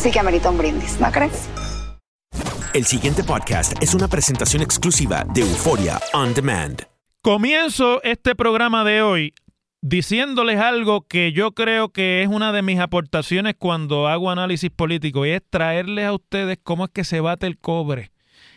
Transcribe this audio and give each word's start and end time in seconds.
sí 0.00 0.10
que 0.10 0.18
amerita 0.18 0.50
un 0.50 0.56
brindis, 0.56 0.98
¿no 0.98 1.12
crees? 1.12 1.48
El 2.72 2.86
siguiente 2.86 3.22
podcast 3.22 3.82
es 3.82 3.94
una 3.94 4.08
presentación 4.08 4.62
exclusiva 4.62 5.26
de 5.34 5.42
Euforia 5.42 6.00
On 6.14 6.32
Demand. 6.32 6.82
Comienzo 7.20 8.02
este 8.02 8.34
programa 8.34 8.82
de 8.84 9.02
hoy 9.02 9.34
diciéndoles 9.82 10.58
algo 10.58 11.02
que 11.02 11.32
yo 11.32 11.52
creo 11.52 11.90
que 11.90 12.22
es 12.22 12.28
una 12.28 12.52
de 12.52 12.62
mis 12.62 12.78
aportaciones 12.78 13.56
cuando 13.58 14.08
hago 14.08 14.30
análisis 14.30 14.70
político 14.70 15.26
y 15.26 15.30
es 15.30 15.42
traerles 15.50 16.06
a 16.06 16.14
ustedes 16.14 16.58
cómo 16.62 16.84
es 16.84 16.90
que 16.90 17.04
se 17.04 17.20
bate 17.20 17.46
el 17.46 17.58
cobre 17.58 18.10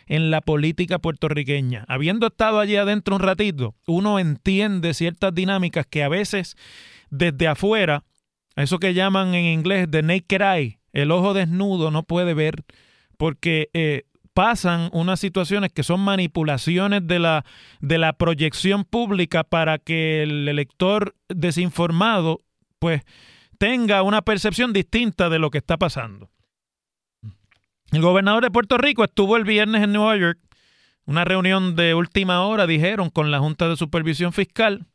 en 0.05 0.31
la 0.31 0.39
política 0.39 0.99
puertorriqueña. 0.99 1.83
Habiendo 1.89 2.27
estado 2.27 2.59
allí 2.59 2.77
adentro 2.77 3.15
un 3.15 3.21
ratito, 3.21 3.75
uno 3.85 4.17
entiende 4.17 4.93
ciertas 4.93 5.33
dinámicas 5.35 5.85
que 5.89 6.03
a 6.03 6.09
veces 6.09 6.55
desde 7.09 7.47
afuera, 7.49 8.05
eso 8.55 8.79
que 8.79 8.93
llaman 8.93 9.33
en 9.33 9.45
inglés 9.45 9.87
the 9.89 10.03
naked 10.03 10.41
eye, 10.41 10.79
el 10.93 11.11
ojo 11.11 11.33
desnudo 11.33 11.91
no 11.91 12.03
puede 12.03 12.33
ver 12.33 12.63
porque 13.17 13.69
eh, 13.73 14.03
pasan 14.33 14.89
unas 14.93 15.19
situaciones 15.19 15.71
que 15.71 15.83
son 15.83 15.99
manipulaciones 15.99 17.05
de 17.05 17.19
la, 17.19 17.45
de 17.81 17.97
la 17.97 18.13
proyección 18.13 18.83
pública 18.83 19.43
para 19.43 19.77
que 19.77 20.23
el 20.23 20.47
elector 20.47 21.15
desinformado 21.29 22.41
pues 22.79 23.01
tenga 23.57 24.01
una 24.01 24.21
percepción 24.21 24.73
distinta 24.73 25.29
de 25.29 25.39
lo 25.39 25.49
que 25.51 25.59
está 25.59 25.77
pasando. 25.77 26.29
El 27.91 28.01
gobernador 28.01 28.43
de 28.43 28.51
Puerto 28.51 28.77
Rico 28.77 29.03
estuvo 29.03 29.37
el 29.37 29.43
viernes 29.43 29.83
en 29.83 29.93
Nueva 29.93 30.17
York, 30.17 30.39
una 31.05 31.25
reunión 31.25 31.75
de 31.75 31.93
última 31.93 32.41
hora, 32.41 32.65
dijeron, 32.65 33.09
con 33.09 33.29
la 33.29 33.39
Junta 33.39 33.69
de 33.69 33.77
Supervisión 33.77 34.33
Fiscal. 34.33 34.87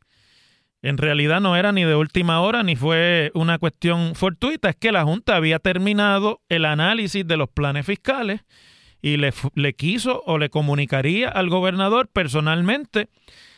En 0.81 0.97
realidad 0.97 1.41
no 1.41 1.57
era 1.57 1.73
ni 1.73 1.83
de 1.83 1.95
última 1.95 2.39
hora 2.39 2.63
ni 2.63 2.77
fue 2.77 3.31
una 3.33 3.59
cuestión 3.59 4.15
fortuita, 4.15 4.69
es 4.69 4.75
que 4.77 4.93
la 4.93 5.03
Junta 5.03 5.35
había 5.35 5.59
terminado 5.59 6.41
el 6.47 6.63
análisis 6.63 7.27
de 7.27 7.35
los 7.35 7.49
planes 7.49 7.85
fiscales 7.85 8.45
y 9.01 9.17
le, 9.17 9.73
quiso 9.73 10.23
o 10.25 10.37
le 10.37 10.49
comunicaría 10.49 11.27
al 11.27 11.49
gobernador 11.49 12.07
personalmente 12.07 13.09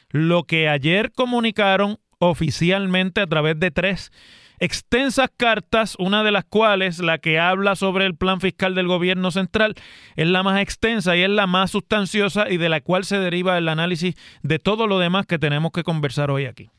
lo 0.10 0.44
que 0.44 0.68
ayer 0.68 1.12
comunicaron 1.12 2.00
oficialmente 2.18 3.22
a 3.22 3.28
través 3.28 3.60
de 3.60 3.70
tres 3.70 4.12
extensas 4.60 5.30
cartas, 5.36 5.96
una 5.98 6.24
de 6.24 6.32
las 6.32 6.46
cuales, 6.46 7.00
la 7.00 7.18
que 7.18 7.40
habla 7.40 7.76
sobre 7.76 8.06
el 8.06 8.16
plan 8.16 8.42
fiscal 8.42 8.76
del 8.76 8.88
gobierno 8.88 9.32
central, 9.32 9.76
es 10.16 10.28
la 10.28 10.44
más 10.44 10.60
extensa 10.60 11.16
y 11.16 11.22
es 11.22 11.30
la 11.30 11.48
más 11.48 11.72
sustanciosa 11.72 12.50
y 12.50 12.58
de 12.58 12.70
la 12.70 12.82
cual 12.82 13.04
se 13.04 13.18
deriva 13.20 13.58
el 13.58 13.70
análisis 13.70 14.16
de 14.44 14.60
todo 14.60 14.86
lo 14.86 15.00
demás 15.00 15.26
que 15.26 15.40
tenemos 15.40 15.72
que 15.72 15.84
conversar 15.84 16.30
hoy 16.30 16.46
aquí. 16.46 16.70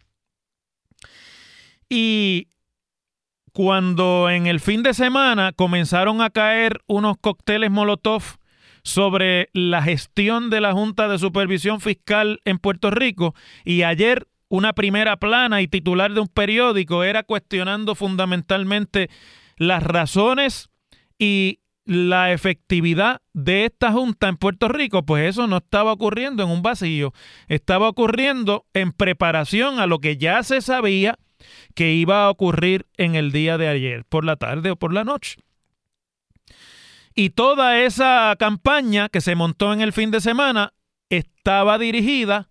Y 1.95 2.49
cuando 3.53 4.31
en 4.31 4.47
el 4.47 4.61
fin 4.61 4.83
de 4.83 4.95
semana 4.95 5.53
comenzaron 5.53 6.23
a 6.23 6.31
caer 6.31 6.81
unos 6.87 7.19
cócteles 7.21 7.71
Molotov 7.71 8.23
sobre 8.83 9.51
la 9.53 9.83
gestión 9.83 10.49
de 10.49 10.63
la 10.63 10.73
Junta 10.73 11.07
de 11.07 11.19
Supervisión 11.19 11.83
Fiscal 11.83 12.41
en 12.47 12.57
Puerto 12.57 12.91
Rico 12.91 13.35
y 13.63 13.83
ayer 13.83 14.27
una 14.49 14.73
primera 14.73 15.19
plana 15.19 15.61
y 15.61 15.69
titular 15.69 16.15
de 16.15 16.21
un 16.21 16.29
periódico 16.29 17.05
era 17.05 17.25
cuestionando 17.25 17.95
fundamentalmente 17.95 19.11
las 19.59 19.83
razones 19.83 20.71
y 21.19 21.61
la 21.85 22.33
efectividad 22.33 23.21
de 23.35 23.67
esta 23.67 23.93
junta 23.93 24.29
en 24.29 24.39
Puerto 24.39 24.69
Rico, 24.69 25.05
pues 25.05 25.29
eso 25.29 25.47
no 25.47 25.59
estaba 25.59 25.93
ocurriendo 25.93 26.43
en 26.43 26.49
un 26.49 26.63
vacío, 26.63 27.13
estaba 27.49 27.91
ocurriendo 27.91 28.65
en 28.73 28.93
preparación 28.93 29.79
a 29.79 29.87
lo 29.87 29.99
que 29.99 30.17
ya 30.17 30.43
se 30.43 30.63
sabía 30.63 31.19
que 31.75 31.93
iba 31.93 32.25
a 32.25 32.31
ocurrir 32.31 32.87
en 32.97 33.15
el 33.15 33.33
día 33.33 33.59
de 33.59 33.69
ayer, 33.69 34.05
por 34.05 34.25
la 34.25 34.37
tarde 34.37 34.71
o 34.71 34.77
por 34.77 34.93
la 34.93 35.05
noche. 35.05 35.39
Y 37.15 37.31
toda 37.31 37.81
esa 37.81 38.35
campaña 38.39 39.09
que 39.09 39.21
se 39.21 39.35
montó 39.35 39.73
en 39.73 39.81
el 39.81 39.93
fin 39.93 40.11
de 40.11 40.21
semana 40.21 40.73
estaba 41.11 41.79
dirigida 41.79 42.49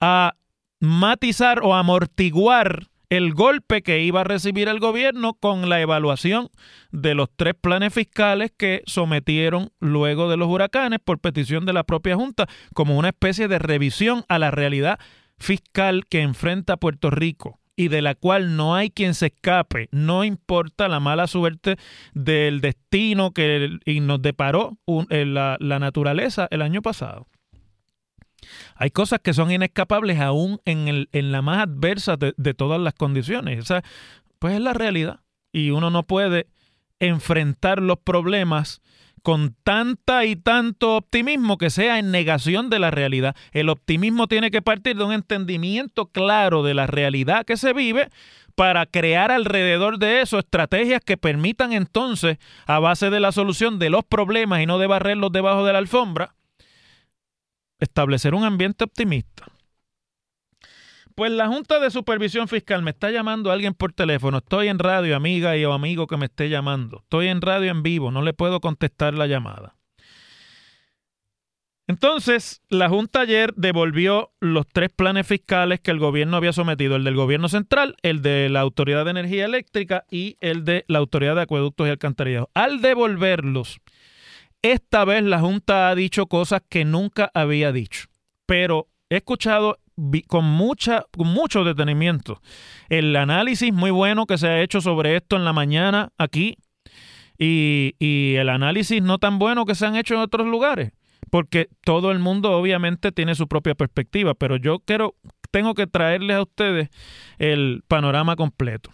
a 0.00 0.34
matizar 0.80 1.60
o 1.62 1.74
amortiguar 1.74 2.88
el 3.10 3.32
golpe 3.32 3.82
que 3.82 4.02
iba 4.02 4.20
a 4.20 4.24
recibir 4.24 4.68
el 4.68 4.80
gobierno 4.80 5.34
con 5.34 5.68
la 5.68 5.80
evaluación 5.80 6.50
de 6.90 7.14
los 7.14 7.28
tres 7.34 7.54
planes 7.54 7.94
fiscales 7.94 8.52
que 8.56 8.82
sometieron 8.86 9.70
luego 9.80 10.28
de 10.28 10.36
los 10.36 10.48
huracanes 10.48 10.98
por 11.02 11.18
petición 11.18 11.64
de 11.64 11.72
la 11.72 11.84
propia 11.84 12.16
Junta 12.16 12.46
como 12.74 12.98
una 12.98 13.08
especie 13.08 13.48
de 13.48 13.58
revisión 13.58 14.24
a 14.28 14.38
la 14.38 14.50
realidad 14.50 14.98
fiscal 15.38 16.04
que 16.08 16.20
enfrenta 16.20 16.76
Puerto 16.76 17.10
Rico 17.10 17.58
y 17.78 17.86
de 17.86 18.02
la 18.02 18.16
cual 18.16 18.56
no 18.56 18.74
hay 18.74 18.90
quien 18.90 19.14
se 19.14 19.26
escape, 19.26 19.88
no 19.92 20.24
importa 20.24 20.88
la 20.88 20.98
mala 20.98 21.28
suerte 21.28 21.76
del 22.12 22.60
destino 22.60 23.30
que 23.30 23.78
nos 24.02 24.20
deparó 24.20 24.76
eh, 25.10 25.24
la, 25.24 25.56
naturaleza 25.60 26.48
el 26.50 26.62
año 26.62 26.82
pasado. 26.82 27.28
Hay 28.74 28.90
cosas 28.90 29.20
que 29.20 29.32
son 29.32 29.52
inescapables 29.52 30.18
aún 30.18 30.60
en, 30.64 31.06
la 31.12 31.40
más 31.40 31.68
adversa 31.68 32.16
de, 32.16 32.54
todas 32.54 32.80
las 32.80 32.94
condiciones. 32.94 33.70
O 33.70 33.80
pues 34.40 34.54
es 34.54 34.60
la 34.60 34.72
realidad. 34.72 35.20
Y 35.52 35.70
uno 35.70 35.90
no 35.90 36.02
puede 36.02 36.48
enfrentar 36.98 37.80
los 37.80 37.98
problemas 38.00 38.80
con 39.28 39.54
tanta 39.62 40.24
y 40.24 40.36
tanto 40.36 40.96
optimismo 40.96 41.58
que 41.58 41.68
sea 41.68 41.98
en 41.98 42.10
negación 42.10 42.70
de 42.70 42.78
la 42.78 42.90
realidad. 42.90 43.36
El 43.52 43.68
optimismo 43.68 44.26
tiene 44.26 44.50
que 44.50 44.62
partir 44.62 44.96
de 44.96 45.04
un 45.04 45.12
entendimiento 45.12 46.06
claro 46.06 46.62
de 46.62 46.72
la 46.72 46.86
realidad 46.86 47.44
que 47.44 47.58
se 47.58 47.74
vive 47.74 48.08
para 48.54 48.86
crear 48.86 49.30
alrededor 49.30 49.98
de 49.98 50.22
eso 50.22 50.38
estrategias 50.38 51.02
que 51.04 51.18
permitan 51.18 51.74
entonces, 51.74 52.38
a 52.64 52.78
base 52.78 53.10
de 53.10 53.20
la 53.20 53.30
solución 53.30 53.78
de 53.78 53.90
los 53.90 54.02
problemas 54.02 54.62
y 54.62 54.66
no 54.66 54.78
de 54.78 54.86
barrerlos 54.86 55.30
debajo 55.30 55.66
de 55.66 55.74
la 55.74 55.78
alfombra, 55.80 56.34
establecer 57.80 58.34
un 58.34 58.44
ambiente 58.44 58.84
optimista. 58.84 59.44
Pues 61.18 61.32
la 61.32 61.48
Junta 61.48 61.80
de 61.80 61.90
Supervisión 61.90 62.46
Fiscal 62.46 62.82
me 62.82 62.92
está 62.92 63.10
llamando 63.10 63.50
alguien 63.50 63.74
por 63.74 63.92
teléfono. 63.92 64.38
Estoy 64.38 64.68
en 64.68 64.78
radio, 64.78 65.16
amiga 65.16 65.56
y 65.56 65.64
o 65.64 65.72
amigo 65.72 66.06
que 66.06 66.16
me 66.16 66.26
esté 66.26 66.48
llamando. 66.48 67.00
Estoy 67.00 67.26
en 67.26 67.40
radio 67.40 67.72
en 67.72 67.82
vivo, 67.82 68.12
no 68.12 68.22
le 68.22 68.34
puedo 68.34 68.60
contestar 68.60 69.14
la 69.14 69.26
llamada. 69.26 69.74
Entonces, 71.88 72.62
la 72.68 72.88
Junta 72.88 73.22
ayer 73.22 73.52
devolvió 73.56 74.30
los 74.38 74.68
tres 74.68 74.90
planes 74.94 75.26
fiscales 75.26 75.80
que 75.80 75.90
el 75.90 75.98
gobierno 75.98 76.36
había 76.36 76.52
sometido, 76.52 76.94
el 76.94 77.02
del 77.02 77.16
gobierno 77.16 77.48
central, 77.48 77.96
el 78.02 78.22
de 78.22 78.48
la 78.48 78.60
Autoridad 78.60 79.04
de 79.04 79.10
Energía 79.10 79.44
Eléctrica 79.44 80.04
y 80.12 80.36
el 80.38 80.64
de 80.64 80.84
la 80.86 81.00
Autoridad 81.00 81.34
de 81.34 81.42
Acueductos 81.42 81.88
y 81.88 81.90
Alcantarillados. 81.90 82.48
Al 82.54 82.80
devolverlos, 82.80 83.80
esta 84.62 85.04
vez 85.04 85.24
la 85.24 85.40
Junta 85.40 85.88
ha 85.88 85.96
dicho 85.96 86.26
cosas 86.26 86.62
que 86.68 86.84
nunca 86.84 87.28
había 87.34 87.72
dicho, 87.72 88.06
pero 88.46 88.86
he 89.10 89.16
escuchado 89.16 89.80
con, 90.26 90.44
mucha, 90.44 91.06
mucho 91.16 91.64
detenimiento 91.64 92.40
el 92.88 93.14
análisis 93.16 93.72
muy 93.72 93.90
bueno 93.90 94.26
que 94.26 94.38
se 94.38 94.48
ha 94.48 94.62
hecho 94.62 94.80
sobre 94.80 95.16
esto 95.16 95.36
en 95.36 95.44
la 95.44 95.52
mañana 95.52 96.10
aquí 96.18 96.56
y, 97.38 97.94
y 97.98 98.34
el 98.36 98.48
análisis 98.48 99.02
no 99.02 99.18
tan 99.18 99.38
bueno 99.38 99.64
que 99.64 99.74
se 99.74 99.86
han 99.86 99.96
hecho 99.96 100.14
en 100.14 100.20
otros 100.20 100.46
lugares, 100.46 100.92
porque 101.30 101.68
todo 101.84 102.10
el 102.10 102.18
mundo 102.18 102.52
obviamente 102.52 103.12
tiene 103.12 103.34
su 103.34 103.46
propia 103.46 103.74
perspectiva, 103.74 104.34
pero 104.34 104.56
yo 104.56 104.80
quiero, 104.80 105.14
tengo 105.50 105.74
que 105.74 105.86
traerles 105.86 106.36
a 106.36 106.42
ustedes 106.42 106.88
el 107.38 107.82
panorama 107.86 108.34
completo. 108.34 108.90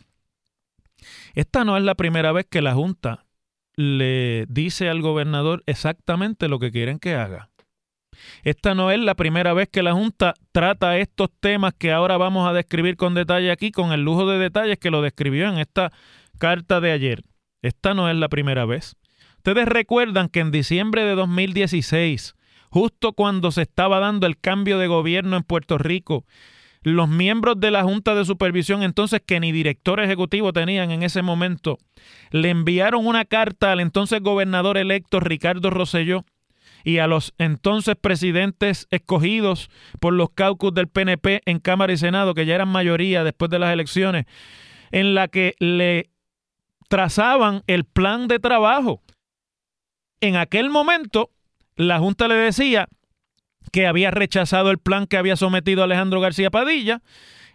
Esta 1.34 1.64
no 1.64 1.76
es 1.76 1.82
la 1.82 1.94
primera 1.94 2.32
vez 2.32 2.46
que 2.48 2.62
la 2.62 2.74
Junta 2.74 3.24
le 3.76 4.46
dice 4.48 4.88
al 4.88 5.02
gobernador 5.02 5.62
exactamente 5.66 6.48
lo 6.48 6.58
que 6.58 6.70
quieren 6.70 6.98
que 6.98 7.14
haga. 7.14 7.50
Esta 8.42 8.74
no 8.74 8.90
es 8.90 8.98
la 8.98 9.14
primera 9.14 9.52
vez 9.52 9.68
que 9.68 9.82
la 9.82 9.92
Junta 9.92 10.34
trata 10.52 10.98
estos 10.98 11.30
temas 11.40 11.74
que 11.74 11.92
ahora 11.92 12.16
vamos 12.16 12.48
a 12.48 12.52
describir 12.52 12.96
con 12.96 13.14
detalle 13.14 13.50
aquí, 13.50 13.70
con 13.70 13.92
el 13.92 14.02
lujo 14.02 14.26
de 14.26 14.38
detalles 14.38 14.78
que 14.78 14.90
lo 14.90 15.02
describió 15.02 15.48
en 15.48 15.58
esta 15.58 15.92
carta 16.38 16.80
de 16.80 16.92
ayer. 16.92 17.22
Esta 17.62 17.94
no 17.94 18.10
es 18.10 18.16
la 18.16 18.28
primera 18.28 18.64
vez. 18.64 18.96
Ustedes 19.38 19.66
recuerdan 19.66 20.28
que 20.28 20.40
en 20.40 20.50
diciembre 20.50 21.04
de 21.04 21.14
2016, 21.14 22.34
justo 22.70 23.12
cuando 23.12 23.50
se 23.50 23.62
estaba 23.62 24.00
dando 24.00 24.26
el 24.26 24.38
cambio 24.38 24.78
de 24.78 24.86
gobierno 24.86 25.36
en 25.36 25.42
Puerto 25.42 25.78
Rico, 25.78 26.24
los 26.84 27.08
miembros 27.08 27.58
de 27.58 27.70
la 27.70 27.82
Junta 27.82 28.14
de 28.14 28.24
Supervisión, 28.24 28.82
entonces 28.82 29.22
que 29.26 29.40
ni 29.40 29.52
director 29.52 30.00
ejecutivo 30.00 30.52
tenían 30.52 30.90
en 30.90 31.02
ese 31.02 31.22
momento, 31.22 31.78
le 32.30 32.50
enviaron 32.50 33.06
una 33.06 33.24
carta 33.24 33.72
al 33.72 33.80
entonces 33.80 34.20
gobernador 34.20 34.76
electo 34.76 35.18
Ricardo 35.18 35.70
Rosselló 35.70 36.24
y 36.84 36.98
a 36.98 37.06
los 37.06 37.34
entonces 37.38 37.96
presidentes 38.00 38.86
escogidos 38.90 39.70
por 40.00 40.12
los 40.12 40.30
caucus 40.30 40.72
del 40.72 40.88
PNP 40.88 41.40
en 41.46 41.58
Cámara 41.58 41.94
y 41.94 41.96
Senado, 41.96 42.34
que 42.34 42.46
ya 42.46 42.54
eran 42.54 42.68
mayoría 42.68 43.24
después 43.24 43.50
de 43.50 43.58
las 43.58 43.72
elecciones, 43.72 44.26
en 44.92 45.14
la 45.14 45.28
que 45.28 45.54
le 45.58 46.10
trazaban 46.88 47.62
el 47.66 47.84
plan 47.84 48.28
de 48.28 48.38
trabajo. 48.38 49.02
En 50.20 50.36
aquel 50.36 50.70
momento, 50.70 51.30
la 51.74 51.98
Junta 51.98 52.28
le 52.28 52.34
decía 52.34 52.88
que 53.72 53.86
había 53.86 54.10
rechazado 54.10 54.70
el 54.70 54.78
plan 54.78 55.06
que 55.06 55.16
había 55.16 55.36
sometido 55.36 55.82
Alejandro 55.82 56.20
García 56.20 56.50
Padilla 56.50 57.02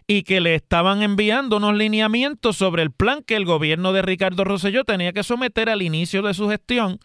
y 0.06 0.24
que 0.24 0.40
le 0.40 0.56
estaban 0.56 1.02
enviando 1.02 1.58
unos 1.58 1.76
lineamientos 1.76 2.56
sobre 2.56 2.82
el 2.82 2.90
plan 2.90 3.22
que 3.22 3.36
el 3.36 3.44
gobierno 3.44 3.92
de 3.92 4.02
Ricardo 4.02 4.42
Rosselló 4.42 4.82
tenía 4.84 5.12
que 5.12 5.22
someter 5.22 5.70
al 5.70 5.82
inicio 5.82 6.22
de 6.22 6.34
su 6.34 6.48
gestión, 6.48 6.98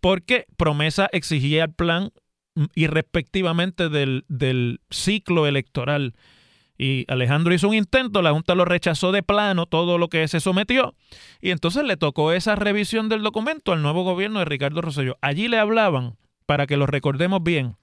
porque 0.00 0.46
promesa 0.56 1.08
exigía 1.12 1.64
el 1.64 1.72
plan 1.72 2.10
irrespectivamente 2.74 3.88
del, 3.88 4.24
del 4.28 4.80
ciclo 4.90 5.46
electoral. 5.46 6.14
Y 6.76 7.04
Alejandro 7.08 7.52
hizo 7.52 7.68
un 7.68 7.74
intento, 7.74 8.22
la 8.22 8.32
Junta 8.32 8.54
lo 8.54 8.64
rechazó 8.64 9.10
de 9.10 9.22
plano, 9.24 9.66
todo 9.66 9.98
lo 9.98 10.08
que 10.08 10.28
se 10.28 10.38
sometió, 10.38 10.94
y 11.40 11.50
entonces 11.50 11.84
le 11.84 11.96
tocó 11.96 12.32
esa 12.32 12.54
revisión 12.54 13.08
del 13.08 13.22
documento 13.22 13.72
al 13.72 13.82
nuevo 13.82 14.04
gobierno 14.04 14.38
de 14.38 14.44
Ricardo 14.44 14.80
Rosselló. 14.80 15.18
Allí 15.20 15.48
le 15.48 15.58
hablaban, 15.58 16.16
para 16.46 16.68
que 16.68 16.76
lo 16.76 16.86
recordemos 16.86 17.42
bien, 17.42 17.76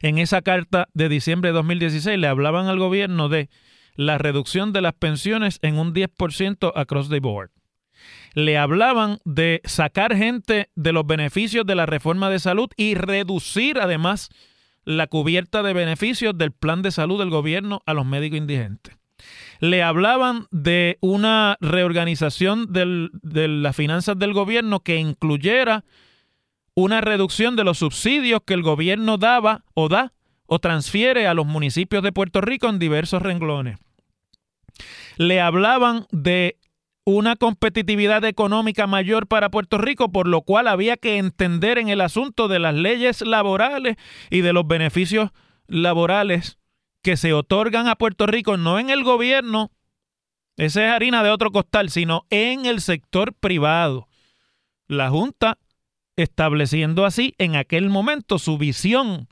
en 0.00 0.18
esa 0.18 0.42
carta 0.42 0.88
de 0.94 1.08
diciembre 1.08 1.50
de 1.50 1.54
2016 1.54 2.18
le 2.18 2.28
hablaban 2.28 2.68
al 2.68 2.78
gobierno 2.78 3.28
de 3.28 3.50
la 3.94 4.16
reducción 4.16 4.72
de 4.72 4.80
las 4.80 4.94
pensiones 4.94 5.58
en 5.62 5.76
un 5.76 5.92
10% 5.92 6.72
across 6.76 7.08
the 7.08 7.18
board. 7.18 7.50
Le 8.34 8.58
hablaban 8.58 9.18
de 9.24 9.60
sacar 9.64 10.16
gente 10.16 10.70
de 10.74 10.92
los 10.92 11.06
beneficios 11.06 11.66
de 11.66 11.74
la 11.74 11.86
reforma 11.86 12.30
de 12.30 12.38
salud 12.38 12.68
y 12.76 12.94
reducir 12.94 13.78
además 13.78 14.30
la 14.84 15.06
cubierta 15.06 15.62
de 15.62 15.72
beneficios 15.72 16.36
del 16.36 16.52
plan 16.52 16.82
de 16.82 16.90
salud 16.90 17.18
del 17.18 17.30
gobierno 17.30 17.82
a 17.84 17.94
los 17.94 18.06
médicos 18.06 18.38
indigentes. 18.38 18.96
Le 19.60 19.82
hablaban 19.82 20.46
de 20.50 20.98
una 21.00 21.56
reorganización 21.60 22.72
de 22.72 23.48
las 23.48 23.76
finanzas 23.76 24.18
del 24.18 24.32
gobierno 24.32 24.80
que 24.80 24.96
incluyera 24.96 25.84
una 26.74 27.00
reducción 27.00 27.56
de 27.56 27.64
los 27.64 27.78
subsidios 27.78 28.40
que 28.46 28.54
el 28.54 28.62
gobierno 28.62 29.18
daba 29.18 29.64
o 29.74 29.88
da 29.88 30.12
o 30.46 30.60
transfiere 30.60 31.26
a 31.26 31.34
los 31.34 31.44
municipios 31.44 32.02
de 32.02 32.12
Puerto 32.12 32.40
Rico 32.40 32.68
en 32.68 32.78
diversos 32.78 33.20
renglones. 33.20 33.78
Le 35.16 35.40
hablaban 35.40 36.06
de 36.12 36.56
una 37.10 37.36
competitividad 37.36 38.22
económica 38.26 38.86
mayor 38.86 39.26
para 39.26 39.50
Puerto 39.50 39.78
Rico, 39.78 40.12
por 40.12 40.28
lo 40.28 40.42
cual 40.42 40.68
había 40.68 40.98
que 40.98 41.16
entender 41.16 41.78
en 41.78 41.88
el 41.88 42.02
asunto 42.02 42.48
de 42.48 42.58
las 42.58 42.74
leyes 42.74 43.22
laborales 43.22 43.96
y 44.28 44.42
de 44.42 44.52
los 44.52 44.66
beneficios 44.66 45.30
laborales 45.68 46.58
que 47.02 47.16
se 47.16 47.32
otorgan 47.32 47.88
a 47.88 47.96
Puerto 47.96 48.26
Rico, 48.26 48.58
no 48.58 48.78
en 48.78 48.90
el 48.90 49.04
gobierno, 49.04 49.70
esa 50.58 50.84
es 50.84 50.92
harina 50.92 51.22
de 51.22 51.30
otro 51.30 51.50
costal, 51.50 51.88
sino 51.88 52.26
en 52.28 52.66
el 52.66 52.82
sector 52.82 53.32
privado. 53.32 54.06
La 54.86 55.08
Junta 55.08 55.56
estableciendo 56.16 57.06
así 57.06 57.34
en 57.38 57.56
aquel 57.56 57.88
momento 57.88 58.38
su 58.38 58.58
visión 58.58 59.28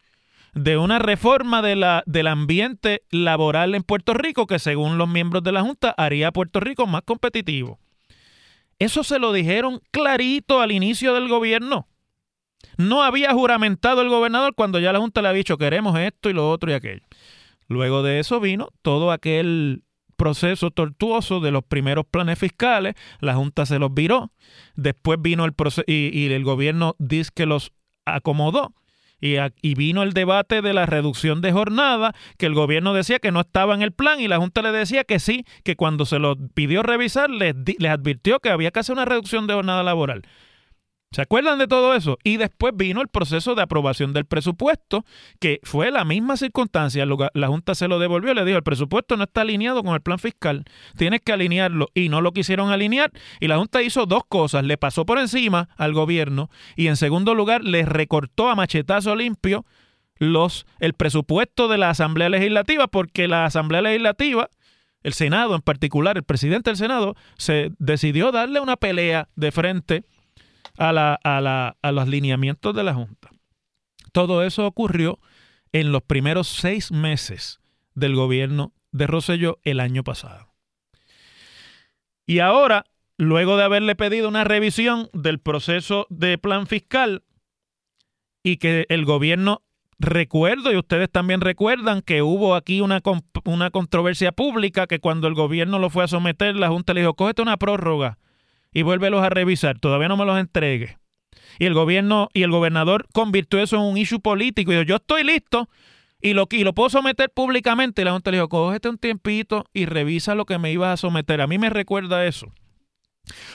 de 0.57 0.79
una 0.79 0.99
reforma 0.99 1.61
de 1.61 1.77
la, 1.77 2.03
del 2.07 2.27
ambiente 2.27 3.03
laboral 3.11 3.75
en 3.75 3.83
Puerto 3.83 4.15
Rico 4.15 4.47
que 4.47 4.59
según 4.59 4.97
los 4.97 5.07
miembros 5.07 5.43
de 5.43 5.53
la 5.53 5.61
Junta 5.61 5.95
haría 5.99 6.29
a 6.29 6.33
Puerto 6.33 6.61
Rico 6.61 6.87
más 6.87 7.03
competitivo. 7.03 7.79
Eso 8.79 9.05
se 9.05 9.19
lo 9.19 9.35
dijeron 9.35 9.83
clarito 9.91 10.63
al 10.63 10.73
inicio 10.73 11.13
del 11.13 11.29
gobierno. 11.29 11.87
No 12.79 13.03
había 13.03 13.33
juramentado 13.33 14.01
el 14.01 14.09
gobernador 14.09 14.55
cuando 14.55 14.79
ya 14.79 14.95
la 14.95 14.99
Junta 14.99 15.21
le 15.21 15.29
había 15.29 15.39
dicho 15.39 15.59
queremos 15.59 15.99
esto 15.99 16.31
y 16.31 16.33
lo 16.33 16.51
otro 16.51 16.71
y 16.71 16.75
aquello. 16.75 17.03
Luego 17.69 18.03
de 18.03 18.19
eso 18.19 18.41
vino 18.41 18.71
todo 18.81 19.13
aquel 19.13 19.83
proceso 20.17 20.71
tortuoso 20.71 21.41
de 21.41 21.51
los 21.51 21.65
primeros 21.65 22.07
planes 22.07 22.39
fiscales, 22.39 22.95
la 23.21 23.35
Junta 23.35 23.67
se 23.67 23.79
los 23.79 23.93
viró, 23.93 24.33
después 24.75 25.21
vino 25.21 25.45
el 25.45 25.53
proceso 25.53 25.85
y, 25.87 26.33
el 26.33 26.45
gobierno 26.45 26.97
dice 26.99 27.31
que 27.35 27.45
los 27.45 27.73
acomodó. 28.07 28.73
Y, 29.21 29.37
y, 29.63 29.75
vino 29.75 30.03
el 30.03 30.13
debate 30.13 30.61
de 30.61 30.75
la 30.75 30.85
reducción 30.85 31.41
de 31.41 31.51
jornada, 31.51 32.15
que 32.37 32.47
el 32.47 32.55
gobierno 32.55 32.93
decía 32.93 33.19
que 33.19 33.33
no 33.33 33.41
estaba 33.41 33.75
en 33.75 33.81
el 33.81 33.93
plan 33.93 34.21
y 34.21 34.29
la 34.29 34.37
Junta 34.37 34.61
le 34.61 34.73
decía 34.73 35.05
que 35.05 35.19
sí, 35.19 35.47
que 35.65 35.75
cuando 35.75 36.05
se 36.05 36.19
lo 36.19 36.37
pidió 36.37 36.83
revisar 36.83 37.31
les, 37.31 37.55
les 37.79 37.91
advirtió 37.91 38.41
que 38.41 38.51
había 38.51 38.71
que 38.71 38.81
hacer 38.81 38.93
una 38.93 39.07
reducción 39.07 39.47
de 39.47 39.55
jornada 39.55 39.83
laboral. 39.83 40.23
¿Se 41.13 41.23
acuerdan 41.23 41.59
de 41.59 41.69
todo 41.69 41.95
eso? 41.95 42.19
Y 42.25 42.37
después 42.37 42.73
vino 42.77 43.01
el 43.01 43.09
proceso 43.09 43.55
de 43.55 43.63
aprobación 43.63 44.13
del 44.13 44.27
presupuesto, 44.27 45.05
que 45.41 45.61
fue 45.63 45.91
la 45.91 46.05
misma 46.05 46.37
circunstancia. 46.37 47.07
La 47.33 47.49
Junta 47.49 47.75
se 47.75 47.89
lo 47.89 47.99
devolvió, 47.99 48.35
le 48.35 48.45
dijo, 48.45 48.59
el 48.59 48.65
presupuesto 48.65 49.17
no 49.17 49.25
está 49.25 49.43
alineado 49.43 49.83
con 49.83 49.95
el 49.95 50.01
plan 50.01 50.19
fiscal, 50.19 50.65
tienes 50.97 51.21
que 51.23 51.33
alinearlo. 51.33 51.89
Y 51.95 52.09
no 52.09 52.21
lo 52.21 52.33
quisieron 52.33 52.71
alinear. 52.71 53.13
Y 53.41 53.47
la 53.47 53.57
Junta 53.57 53.83
hizo 53.83 54.07
dos 54.07 54.25
cosas, 54.29 54.65
le 54.65 54.77
pasó 54.77 55.07
por 55.07 55.19
encima 55.19 55.69
al 55.77 55.95
gobierno 55.95 56.51
y 56.75 56.89
en 56.89 56.97
segundo 56.97 57.35
lugar 57.35 57.63
le 57.63 57.85
recortó 57.85 58.51
a 58.51 58.57
machetazo 58.57 59.15
limpio 59.15 59.65
los, 60.19 60.67
el 60.81 60.95
presupuesto 60.95 61.69
de 61.69 61.79
la 61.79 61.91
Asamblea 61.91 62.29
Legislativa, 62.29 62.89
porque 62.89 63.29
la 63.29 63.45
Asamblea 63.45 63.83
Legislativa 63.83 64.49
el 65.07 65.13
Senado 65.13 65.55
en 65.55 65.63
particular, 65.63 66.17
el 66.17 66.25
presidente 66.25 66.71
del 66.71 66.77
Senado, 66.77 67.15
se 67.39 67.71
decidió 67.79 68.33
darle 68.33 68.59
una 68.59 68.77
pelea 68.77 69.29
de 69.37 69.53
frente 69.53 70.05
a, 70.79 70.93
la, 70.93 71.19
a, 71.23 71.41
la, 71.41 71.77
a 71.83 71.93
los 71.93 72.09
lineamientos 72.09 72.75
de 72.75 72.85
la 72.85 72.95
Junta. 72.95 73.31
Todo 74.13 74.43
eso 74.43 74.67
ocurrió 74.67 75.19
en 75.73 75.93
los 75.93 76.03
primeros 76.03 76.49
seis 76.49 76.91
meses 76.91 77.61
del 77.95 78.15
gobierno 78.15 78.73
de 78.93 79.07
Rosselló 79.07 79.59
el 79.63 79.81
año 79.81 80.05
pasado. 80.05 80.55
Y 82.27 82.41
ahora, 82.41 82.87
luego 83.19 83.57
de 83.57 83.65
haberle 83.65 83.95
pedido 83.95 84.29
una 84.29 84.45
revisión 84.45 85.11
del 85.13 85.39
proceso 85.39 86.07
de 86.11 86.39
plan 86.39 86.67
fiscal 86.67 87.23
y 88.43 88.57
que 88.57 88.87
el 88.89 89.05
gobierno, 89.05 89.63
recuerdo, 89.99 90.73
y 90.73 90.77
ustedes 90.77 91.11
también 91.11 91.41
recuerdan 91.41 92.01
que 92.01 92.23
hubo 92.23 92.55
aquí 92.55 92.81
una, 92.81 93.03
una 93.45 93.71
controversia 93.71 94.33
pública 94.33 94.87
que 94.87 95.01
cuando 95.01 95.29
el 95.29 95.35
gobierno 95.35 95.79
lo 95.79 95.91
fue 95.91 96.05
a 96.05 96.09
someter, 96.09 96.57
la 96.57 96.69
Junta 96.69 96.95
le 96.95 97.01
dijo, 97.01 97.15
cógete 97.15 97.43
una 97.43 97.57
prórroga 97.57 98.19
y 98.77 98.83
vuélvelos 98.83 99.23
a 99.23 99.31
revisar. 99.31 99.79
Todavía 99.79 100.09
no 100.09 100.19
me 100.19 100.27
los 100.27 100.39
entregue. 100.39 100.99
Y 101.59 101.65
el 101.65 101.73
gobierno 101.73 102.29
y 102.35 102.43
el 102.43 102.51
gobernador 102.51 103.07
convirtió 103.15 103.59
eso 103.59 103.77
en 103.77 103.83
un 103.83 103.97
issue 103.97 104.21
político. 104.21 104.71
Y 104.71 104.75
dijo, 104.75 104.87
yo 104.87 104.97
estoy 104.97 105.25
listo 105.25 105.71
y 106.21 106.35
lo, 106.35 106.47
y 106.51 106.63
lo 106.63 106.75
puedo 106.75 106.91
someter 106.91 107.31
públicamente. 107.31 108.03
Y 108.03 108.05
la 108.05 108.13
Junta 108.13 108.31
le 108.31 108.37
dijo, 108.37 108.51
cógete 108.51 108.91
un 108.91 108.99
tiempito 108.99 109.65
y 109.73 109.87
revisa 109.87 110.35
lo 110.35 110.45
que 110.45 110.59
me 110.59 110.73
ibas 110.73 110.93
a 110.93 110.97
someter. 110.99 111.41
A 111.41 111.47
mí 111.47 111.57
me 111.57 111.71
recuerda 111.71 112.27
eso. 112.27 112.53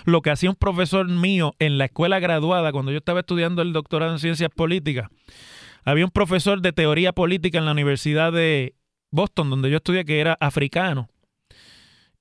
Lo 0.06 0.24
que 0.24 0.32
hacía 0.32 0.50
un 0.50 0.56
profesor 0.56 1.08
mío 1.08 1.54
en 1.60 1.78
la 1.78 1.86
escuela 1.86 2.20
graduada 2.20 2.72
cuando 2.72 2.92
yo 2.92 2.98
estaba 2.98 3.20
estudiando 3.20 3.62
el 3.62 3.74
doctorado 3.74 4.14
en 4.14 4.18
ciencias 4.18 4.50
políticas. 4.50 5.08
Había 5.86 6.06
un 6.06 6.12
profesor 6.12 6.64
de 6.64 6.74
teoría 6.74 7.14
política 7.14 7.60
en 7.60 7.66
la 7.66 7.74
Universidad 7.74 8.32
de 8.32 8.74
Boston, 9.12 9.52
donde 9.52 9.70
yo 9.70 9.78
estudié, 9.78 10.04
que 10.04 10.20
era 10.20 10.36
africano 10.40 11.10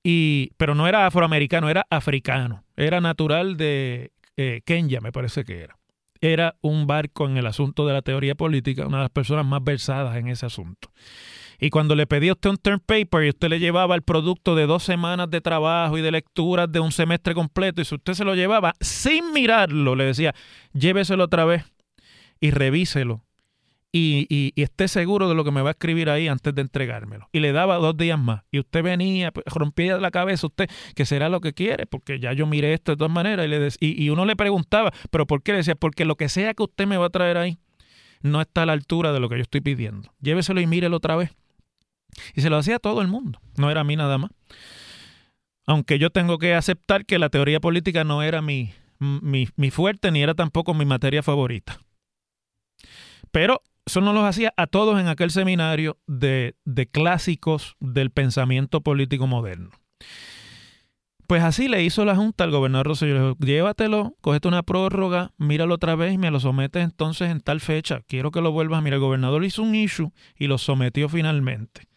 y, 0.03 0.51
pero 0.57 0.75
no 0.75 0.87
era 0.87 1.05
afroamericano, 1.05 1.69
era 1.69 1.85
africano. 1.89 2.63
Era 2.75 3.01
natural 3.01 3.57
de 3.57 4.11
eh, 4.37 4.61
Kenya, 4.65 4.99
me 5.01 5.11
parece 5.11 5.43
que 5.43 5.61
era. 5.61 5.77
Era 6.19 6.55
un 6.61 6.87
barco 6.87 7.25
en 7.25 7.37
el 7.37 7.47
asunto 7.47 7.85
de 7.85 7.93
la 7.93 8.01
teoría 8.01 8.35
política, 8.35 8.85
una 8.85 8.97
de 8.97 9.03
las 9.03 9.11
personas 9.11 9.45
más 9.45 9.63
versadas 9.63 10.15
en 10.17 10.27
ese 10.27 10.45
asunto. 10.45 10.91
Y 11.59 11.69
cuando 11.69 11.95
le 11.95 12.07
pedía 12.07 12.31
a 12.31 12.33
usted 12.33 12.49
un 12.49 12.57
term 12.57 12.79
paper 12.79 13.23
y 13.23 13.29
usted 13.29 13.49
le 13.49 13.59
llevaba 13.59 13.93
el 13.93 14.01
producto 14.01 14.55
de 14.55 14.65
dos 14.65 14.83
semanas 14.83 15.29
de 15.29 15.41
trabajo 15.41 15.97
y 15.97 16.01
de 16.01 16.11
lecturas 16.11 16.71
de 16.71 16.79
un 16.79 16.91
semestre 16.91 17.35
completo, 17.35 17.81
y 17.81 17.85
si 17.85 17.95
usted 17.95 18.13
se 18.13 18.25
lo 18.25 18.33
llevaba 18.33 18.73
sin 18.79 19.31
mirarlo, 19.31 19.95
le 19.95 20.05
decía, 20.05 20.33
lléveselo 20.73 21.25
otra 21.25 21.45
vez 21.45 21.63
y 22.39 22.49
revíselo 22.49 23.23
y, 23.93 24.25
y, 24.29 24.61
esté 24.61 24.87
seguro 24.87 25.27
de 25.27 25.35
lo 25.35 25.43
que 25.43 25.51
me 25.51 25.61
va 25.61 25.69
a 25.69 25.71
escribir 25.71 26.09
ahí 26.09 26.29
antes 26.29 26.55
de 26.55 26.61
entregármelo. 26.61 27.27
Y 27.33 27.41
le 27.41 27.51
daba 27.51 27.75
dos 27.75 27.97
días 27.97 28.17
más. 28.17 28.43
Y 28.49 28.59
usted 28.59 28.83
venía, 28.83 29.31
pues, 29.31 29.45
rompía 29.47 29.97
la 29.97 30.11
cabeza 30.11 30.47
usted, 30.47 30.69
que 30.95 31.05
será 31.05 31.27
lo 31.27 31.41
que 31.41 31.53
quiere, 31.53 31.85
porque 31.85 32.19
ya 32.19 32.31
yo 32.31 32.45
miré 32.45 32.73
esto 32.73 32.93
de 32.93 32.97
todas 32.97 33.11
maneras. 33.11 33.45
Y, 33.45 33.49
le 33.49 33.69
y, 33.79 34.09
uno 34.09 34.25
le 34.25 34.37
preguntaba, 34.37 34.91
¿pero 35.09 35.27
por 35.27 35.43
qué? 35.43 35.51
Le 35.51 35.57
decía, 35.57 35.75
porque 35.75 36.05
lo 36.05 36.15
que 36.15 36.29
sea 36.29 36.53
que 36.53 36.63
usted 36.63 36.87
me 36.87 36.95
va 36.95 37.07
a 37.07 37.09
traer 37.09 37.37
ahí 37.37 37.59
no 38.21 38.39
está 38.39 38.63
a 38.63 38.65
la 38.65 38.73
altura 38.73 39.11
de 39.11 39.19
lo 39.19 39.27
que 39.27 39.35
yo 39.35 39.41
estoy 39.41 39.61
pidiendo. 39.61 40.13
Lléveselo 40.21 40.61
y 40.61 40.67
mírelo 40.67 40.97
otra 40.97 41.17
vez. 41.17 41.31
Y 42.33 42.41
se 42.41 42.49
lo 42.49 42.57
hacía 42.57 42.77
a 42.77 42.79
todo 42.79 43.01
el 43.01 43.07
mundo, 43.07 43.41
no 43.57 43.71
era 43.71 43.81
a 43.81 43.83
mí 43.83 43.95
nada 43.95 44.17
más. 44.17 44.31
Aunque 45.65 45.99
yo 45.99 46.09
tengo 46.11 46.37
que 46.37 46.55
aceptar 46.55 47.05
que 47.05 47.19
la 47.19 47.29
teoría 47.29 47.59
política 47.59 48.03
no 48.03 48.23
era 48.23 48.41
mi, 48.41 48.73
mi, 48.99 49.47
mi 49.55 49.71
fuerte 49.71 50.11
ni 50.11 50.21
era 50.21 50.33
tampoco 50.33 50.73
mi 50.73 50.85
materia 50.85 51.23
favorita. 51.23 51.79
Pero 53.31 53.61
eso 53.85 54.01
no 54.01 54.13
los 54.13 54.23
hacía 54.23 54.53
a 54.57 54.67
todos 54.67 54.99
en 54.99 55.07
aquel 55.07 55.31
seminario 55.31 55.97
de, 56.07 56.55
de 56.65 56.87
clásicos 56.87 57.75
del 57.79 58.11
pensamiento 58.11 58.81
político 58.81 59.27
moderno. 59.27 59.71
Pues 61.31 61.43
así 61.43 61.69
le 61.69 61.81
hizo 61.81 62.03
la 62.03 62.17
Junta 62.17 62.43
al 62.43 62.51
gobernador 62.51 62.87
Rosselló. 62.87 63.13
Le 63.13 63.21
dijo, 63.21 63.37
llévatelo, 63.39 64.17
cógete 64.19 64.49
una 64.49 64.63
prórroga, 64.63 65.31
míralo 65.37 65.75
otra 65.75 65.95
vez 65.95 66.13
y 66.13 66.17
me 66.17 66.29
lo 66.29 66.41
sometes 66.41 66.83
entonces 66.83 67.29
en 67.29 67.39
tal 67.39 67.61
fecha. 67.61 68.01
Quiero 68.05 68.31
que 68.31 68.41
lo 68.41 68.51
vuelvas 68.51 68.79
a 68.79 68.81
mirar. 68.81 68.95
El 68.95 69.01
gobernador 69.01 69.45
hizo 69.45 69.63
un 69.63 69.73
issue 69.73 70.11
y 70.37 70.47
lo 70.47 70.57
sometió 70.57 71.07
finalmente. 71.07 71.87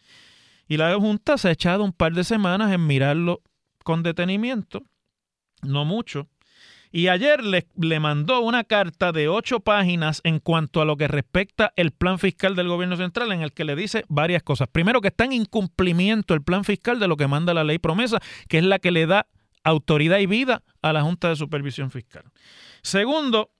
Y 0.69 0.77
la 0.77 0.95
Junta 0.95 1.37
se 1.37 1.49
ha 1.49 1.51
echado 1.51 1.83
un 1.83 1.91
par 1.91 2.13
de 2.13 2.23
semanas 2.23 2.71
en 2.71 2.87
mirarlo 2.87 3.41
con 3.83 4.03
detenimiento, 4.03 4.83
no 5.61 5.83
mucho, 5.83 6.29
y 6.95 7.09
ayer 7.09 7.43
le, 7.43 7.67
le, 7.75 7.99
mandó 7.99 8.39
una 8.39 8.63
carta 8.63 9.11
de 9.11 9.27
ocho 9.27 9.59
páginas 9.59 10.21
en 10.23 10.39
cuanto 10.39 10.79
a 10.79 10.85
lo 10.85 10.95
que 10.95 11.09
respecta 11.09 11.73
el 11.75 11.91
plan 11.91 12.19
fiscal 12.19 12.55
del 12.55 12.69
gobierno 12.69 12.95
central, 12.95 13.33
en 13.33 13.41
el 13.41 13.51
que 13.51 13.65
le 13.65 13.75
dice 13.75 14.05
varias 14.07 14.43
cosas. 14.43 14.69
Primero, 14.69 15.01
que 15.01 15.09
está 15.09 15.25
en 15.25 15.33
incumplimiento 15.33 16.33
el 16.33 16.41
plan 16.41 16.63
fiscal 16.63 16.97
de 16.97 17.09
lo 17.09 17.17
que 17.17 17.27
manda 17.27 17.53
la 17.53 17.65
ley 17.65 17.79
promesa, 17.79 18.21
que 18.47 18.59
es 18.59 18.63
la 18.63 18.79
que 18.79 18.91
le 18.91 19.07
da 19.07 19.27
autoridad 19.65 20.19
y 20.19 20.25
vida 20.25 20.63
a 20.81 20.93
la 20.93 21.01
Junta 21.01 21.27
de 21.27 21.35
Supervisión 21.35 21.91
Fiscal. 21.91 22.23
Segundo, 22.81 23.51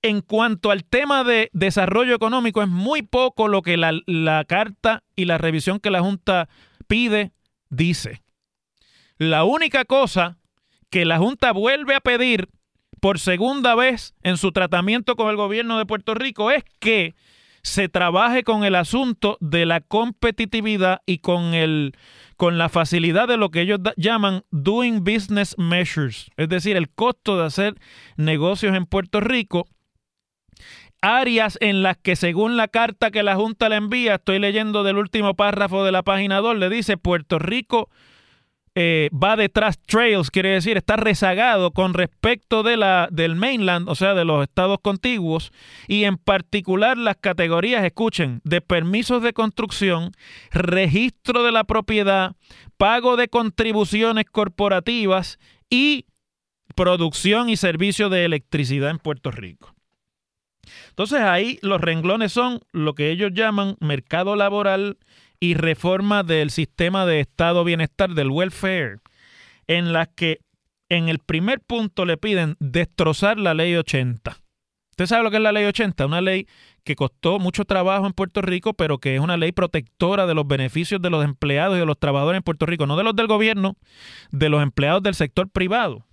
en 0.00 0.22
cuanto 0.22 0.70
al 0.70 0.86
tema 0.86 1.24
de 1.24 1.50
desarrollo 1.52 2.14
económico, 2.14 2.62
es 2.62 2.68
muy 2.68 3.02
poco 3.02 3.48
lo 3.48 3.60
que 3.60 3.76
la, 3.76 3.92
la 4.06 4.46
carta 4.46 5.04
y 5.14 5.26
la 5.26 5.36
revisión 5.36 5.78
que 5.78 5.90
la 5.90 6.00
Junta 6.00 6.48
pide 6.86 7.32
dice. 7.68 8.22
La 9.18 9.44
única 9.44 9.84
cosa 9.84 10.38
que 10.88 11.04
la 11.04 11.18
Junta 11.18 11.52
vuelve 11.52 11.94
a 11.94 12.00
pedir 12.00 12.48
por 13.00 13.18
segunda 13.18 13.74
vez 13.74 14.14
en 14.22 14.36
su 14.36 14.52
tratamiento 14.52 15.16
con 15.16 15.30
el 15.30 15.36
gobierno 15.36 15.78
de 15.78 15.86
Puerto 15.86 16.14
Rico 16.14 16.50
es 16.50 16.64
que 16.78 17.14
se 17.62 17.88
trabaje 17.88 18.44
con 18.44 18.64
el 18.64 18.74
asunto 18.74 19.36
de 19.40 19.66
la 19.66 19.80
competitividad 19.80 21.00
y 21.06 21.18
con 21.18 21.54
el 21.54 21.94
con 22.36 22.56
la 22.56 22.68
facilidad 22.68 23.26
de 23.26 23.36
lo 23.36 23.50
que 23.50 23.62
ellos 23.62 23.80
llaman 23.96 24.44
doing 24.52 25.02
business 25.02 25.56
measures, 25.58 26.30
es 26.36 26.48
decir, 26.48 26.76
el 26.76 26.88
costo 26.88 27.36
de 27.36 27.44
hacer 27.44 27.74
negocios 28.16 28.76
en 28.76 28.86
Puerto 28.86 29.20
Rico, 29.20 29.66
áreas 31.02 31.58
en 31.60 31.82
las 31.82 31.96
que 31.96 32.14
según 32.14 32.56
la 32.56 32.68
carta 32.68 33.10
que 33.10 33.24
la 33.24 33.34
Junta 33.34 33.68
le 33.68 33.74
envía, 33.74 34.14
estoy 34.14 34.38
leyendo 34.38 34.84
del 34.84 34.98
último 34.98 35.34
párrafo 35.34 35.84
de 35.84 35.90
la 35.90 36.04
página 36.04 36.38
2, 36.38 36.58
le 36.58 36.70
dice 36.70 36.96
Puerto 36.96 37.40
Rico 37.40 37.90
eh, 38.80 39.10
va 39.12 39.34
detrás 39.34 39.76
trails, 39.80 40.30
quiere 40.30 40.50
decir, 40.50 40.76
está 40.76 40.94
rezagado 40.94 41.72
con 41.72 41.94
respecto 41.94 42.62
de 42.62 42.76
la, 42.76 43.08
del 43.10 43.34
mainland, 43.34 43.88
o 43.88 43.96
sea, 43.96 44.14
de 44.14 44.24
los 44.24 44.44
estados 44.44 44.78
contiguos, 44.80 45.50
y 45.88 46.04
en 46.04 46.16
particular 46.16 46.96
las 46.96 47.16
categorías, 47.16 47.84
escuchen, 47.84 48.40
de 48.44 48.60
permisos 48.60 49.20
de 49.20 49.32
construcción, 49.32 50.12
registro 50.52 51.42
de 51.42 51.50
la 51.50 51.64
propiedad, 51.64 52.36
pago 52.76 53.16
de 53.16 53.26
contribuciones 53.26 54.26
corporativas 54.26 55.40
y 55.68 56.06
producción 56.76 57.48
y 57.48 57.56
servicio 57.56 58.10
de 58.10 58.26
electricidad 58.26 58.90
en 58.90 59.00
Puerto 59.00 59.32
Rico. 59.32 59.74
Entonces 60.90 61.18
ahí 61.22 61.58
los 61.62 61.80
renglones 61.80 62.30
son 62.30 62.60
lo 62.70 62.94
que 62.94 63.10
ellos 63.10 63.32
llaman 63.34 63.76
mercado 63.80 64.36
laboral, 64.36 64.98
y 65.40 65.54
reforma 65.54 66.22
del 66.22 66.50
sistema 66.50 67.06
de 67.06 67.20
estado 67.20 67.64
bienestar, 67.64 68.14
del 68.14 68.30
welfare, 68.30 68.98
en 69.66 69.92
las 69.92 70.08
que 70.08 70.40
en 70.88 71.08
el 71.08 71.18
primer 71.18 71.60
punto 71.60 72.04
le 72.04 72.16
piden 72.16 72.56
destrozar 72.60 73.38
la 73.38 73.54
ley 73.54 73.74
80. 73.76 74.38
¿Usted 74.90 75.06
sabe 75.06 75.22
lo 75.22 75.30
que 75.30 75.36
es 75.36 75.42
la 75.42 75.52
ley 75.52 75.64
80? 75.64 76.06
Una 76.06 76.20
ley 76.20 76.48
que 76.82 76.96
costó 76.96 77.38
mucho 77.38 77.64
trabajo 77.64 78.06
en 78.06 78.12
Puerto 78.12 78.42
Rico, 78.42 78.74
pero 78.74 78.98
que 78.98 79.14
es 79.14 79.20
una 79.20 79.36
ley 79.36 79.52
protectora 79.52 80.26
de 80.26 80.34
los 80.34 80.46
beneficios 80.46 81.00
de 81.00 81.10
los 81.10 81.24
empleados 81.24 81.76
y 81.76 81.80
de 81.80 81.86
los 81.86 81.98
trabajadores 81.98 82.38
en 82.38 82.42
Puerto 82.42 82.66
Rico, 82.66 82.86
no 82.86 82.96
de 82.96 83.04
los 83.04 83.14
del 83.14 83.28
gobierno, 83.28 83.76
de 84.32 84.48
los 84.48 84.62
empleados 84.62 85.02
del 85.02 85.14
sector 85.14 85.48
privado 85.48 86.07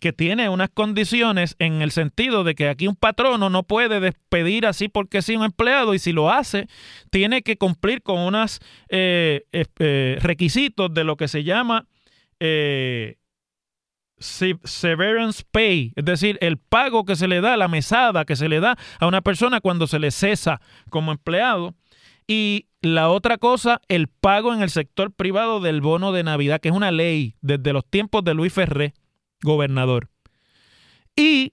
que 0.00 0.12
tiene 0.12 0.48
unas 0.48 0.70
condiciones 0.70 1.54
en 1.58 1.82
el 1.82 1.92
sentido 1.92 2.42
de 2.42 2.54
que 2.54 2.68
aquí 2.68 2.88
un 2.88 2.96
patrono 2.96 3.50
no 3.50 3.62
puede 3.62 4.00
despedir 4.00 4.66
así 4.66 4.88
porque 4.88 5.22
sí 5.22 5.36
un 5.36 5.44
empleado 5.44 5.94
y 5.94 5.98
si 5.98 6.12
lo 6.12 6.30
hace, 6.30 6.66
tiene 7.10 7.42
que 7.42 7.56
cumplir 7.56 8.02
con 8.02 8.18
unos 8.18 8.60
eh, 8.88 9.44
eh, 9.52 10.18
requisitos 10.20 10.92
de 10.92 11.04
lo 11.04 11.16
que 11.16 11.28
se 11.28 11.44
llama 11.44 11.86
eh, 12.40 13.18
severance 14.20 15.44
pay, 15.50 15.92
es 15.96 16.04
decir, 16.04 16.38
el 16.40 16.58
pago 16.58 17.04
que 17.04 17.16
se 17.16 17.28
le 17.28 17.40
da, 17.40 17.56
la 17.56 17.68
mesada 17.68 18.24
que 18.24 18.36
se 18.36 18.48
le 18.48 18.60
da 18.60 18.76
a 18.98 19.06
una 19.06 19.22
persona 19.22 19.60
cuando 19.60 19.86
se 19.86 19.98
le 19.98 20.10
cesa 20.10 20.60
como 20.90 21.12
empleado. 21.12 21.74
Y 22.26 22.66
la 22.82 23.08
otra 23.08 23.38
cosa, 23.38 23.80
el 23.88 24.08
pago 24.08 24.54
en 24.54 24.62
el 24.62 24.70
sector 24.70 25.10
privado 25.10 25.60
del 25.60 25.80
bono 25.80 26.12
de 26.12 26.22
Navidad, 26.22 26.60
que 26.60 26.68
es 26.68 26.74
una 26.74 26.90
ley 26.90 27.34
desde 27.40 27.72
los 27.72 27.84
tiempos 27.84 28.22
de 28.22 28.34
Luis 28.34 28.52
Ferré, 28.52 28.94
gobernador. 29.42 30.08
Y 31.16 31.52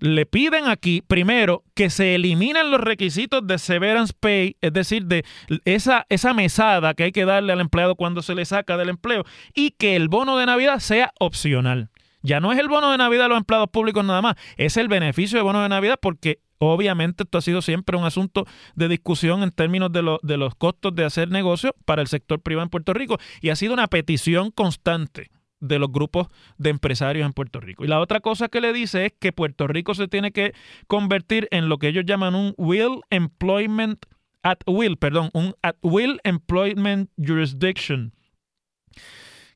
le 0.00 0.24
piden 0.26 0.66
aquí, 0.66 1.02
primero, 1.02 1.62
que 1.74 1.90
se 1.90 2.14
eliminen 2.14 2.70
los 2.70 2.80
requisitos 2.80 3.46
de 3.46 3.58
severance 3.58 4.14
pay, 4.18 4.56
es 4.60 4.72
decir, 4.72 5.04
de 5.04 5.24
esa, 5.64 6.06
esa 6.08 6.34
mesada 6.34 6.94
que 6.94 7.04
hay 7.04 7.12
que 7.12 7.26
darle 7.26 7.52
al 7.52 7.60
empleado 7.60 7.94
cuando 7.94 8.22
se 8.22 8.34
le 8.34 8.44
saca 8.44 8.76
del 8.76 8.88
empleo, 8.88 9.24
y 9.54 9.72
que 9.72 9.96
el 9.96 10.08
bono 10.08 10.38
de 10.38 10.46
Navidad 10.46 10.78
sea 10.78 11.12
opcional. 11.20 11.90
Ya 12.22 12.40
no 12.40 12.52
es 12.52 12.58
el 12.58 12.68
bono 12.68 12.90
de 12.90 12.98
Navidad 12.98 13.24
de 13.24 13.28
los 13.30 13.38
empleados 13.38 13.68
públicos 13.70 14.04
nada 14.04 14.22
más, 14.22 14.36
es 14.56 14.76
el 14.76 14.88
beneficio 14.88 15.38
de 15.38 15.42
bono 15.42 15.62
de 15.62 15.68
Navidad 15.68 15.98
porque 16.00 16.40
obviamente 16.58 17.22
esto 17.22 17.38
ha 17.38 17.42
sido 17.42 17.62
siempre 17.62 17.96
un 17.96 18.04
asunto 18.04 18.46
de 18.74 18.88
discusión 18.88 19.42
en 19.42 19.50
términos 19.50 19.90
de, 19.92 20.18
de 20.22 20.36
los 20.36 20.54
costos 20.54 20.94
de 20.94 21.04
hacer 21.04 21.30
negocio 21.30 21.74
para 21.86 22.02
el 22.02 22.08
sector 22.08 22.40
privado 22.40 22.64
en 22.64 22.70
Puerto 22.70 22.92
Rico 22.92 23.18
y 23.40 23.48
ha 23.48 23.56
sido 23.56 23.72
una 23.72 23.86
petición 23.86 24.50
constante 24.50 25.30
de 25.60 25.78
los 25.78 25.92
grupos 25.92 26.28
de 26.58 26.70
empresarios 26.70 27.26
en 27.26 27.32
Puerto 27.32 27.60
Rico. 27.60 27.84
Y 27.84 27.88
la 27.88 28.00
otra 28.00 28.20
cosa 28.20 28.48
que 28.48 28.60
le 28.60 28.72
dice 28.72 29.06
es 29.06 29.12
que 29.18 29.32
Puerto 29.32 29.66
Rico 29.66 29.94
se 29.94 30.08
tiene 30.08 30.32
que 30.32 30.54
convertir 30.86 31.48
en 31.50 31.68
lo 31.68 31.78
que 31.78 31.88
ellos 31.88 32.04
llaman 32.06 32.34
un 32.34 32.54
will 32.56 33.00
employment 33.10 34.06
at 34.42 34.58
will, 34.66 34.96
perdón, 34.96 35.30
un 35.34 35.54
at 35.62 35.76
will 35.82 36.18
employment 36.24 37.10
jurisdiction 37.18 38.12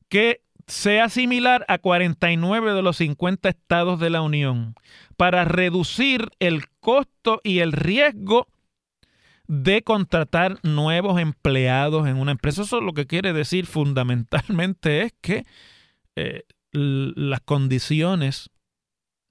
que 0.09 0.41
sea 0.67 1.09
similar 1.09 1.65
a 1.67 1.77
49 1.77 2.73
de 2.73 2.81
los 2.81 2.97
50 2.97 3.49
estados 3.49 3.99
de 3.99 4.09
la 4.09 4.21
Unión 4.21 4.75
para 5.17 5.45
reducir 5.45 6.29
el 6.39 6.67
costo 6.79 7.39
y 7.43 7.59
el 7.59 7.71
riesgo 7.71 8.47
de 9.47 9.83
contratar 9.83 10.57
nuevos 10.63 11.19
empleados 11.19 12.07
en 12.07 12.17
una 12.17 12.31
empresa. 12.31 12.63
Eso 12.63 12.81
lo 12.81 12.93
que 12.93 13.05
quiere 13.05 13.31
decir 13.33 13.67
fundamentalmente 13.67 15.03
es 15.03 15.13
que 15.21 15.45
eh, 16.15 16.43
las 16.71 17.41
condiciones 17.41 18.49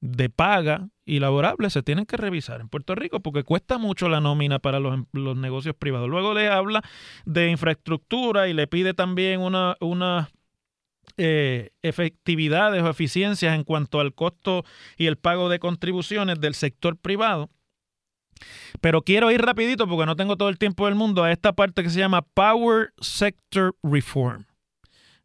de 0.00 0.28
paga 0.28 0.88
y 1.06 1.18
laborables 1.18 1.72
se 1.72 1.82
tienen 1.82 2.06
que 2.06 2.16
revisar 2.16 2.60
en 2.60 2.68
Puerto 2.68 2.94
Rico 2.94 3.20
porque 3.20 3.42
cuesta 3.42 3.78
mucho 3.78 4.08
la 4.08 4.20
nómina 4.20 4.58
para 4.58 4.80
los, 4.80 5.00
los 5.12 5.36
negocios 5.36 5.74
privados. 5.76 6.08
Luego 6.08 6.34
le 6.34 6.48
habla 6.48 6.82
de 7.24 7.50
infraestructura 7.50 8.48
y 8.48 8.52
le 8.52 8.66
pide 8.66 8.94
también 8.94 9.40
una, 9.40 9.76
una 9.80 10.30
eh, 11.16 11.70
efectividades 11.82 12.82
o 12.82 12.90
eficiencias 12.90 13.54
en 13.54 13.64
cuanto 13.64 14.00
al 14.00 14.14
costo 14.14 14.64
y 14.96 15.06
el 15.06 15.16
pago 15.16 15.48
de 15.48 15.58
contribuciones 15.58 16.40
del 16.40 16.54
sector 16.54 16.96
privado. 16.96 17.50
Pero 18.80 19.02
quiero 19.02 19.30
ir 19.30 19.40
rapidito 19.40 19.86
porque 19.86 20.06
no 20.06 20.16
tengo 20.16 20.36
todo 20.36 20.48
el 20.48 20.58
tiempo 20.58 20.86
del 20.86 20.96
mundo 20.96 21.22
a 21.22 21.32
esta 21.32 21.52
parte 21.52 21.82
que 21.82 21.90
se 21.90 22.00
llama 22.00 22.22
Power 22.22 22.92
Sector 23.00 23.76
Reform. 23.82 24.44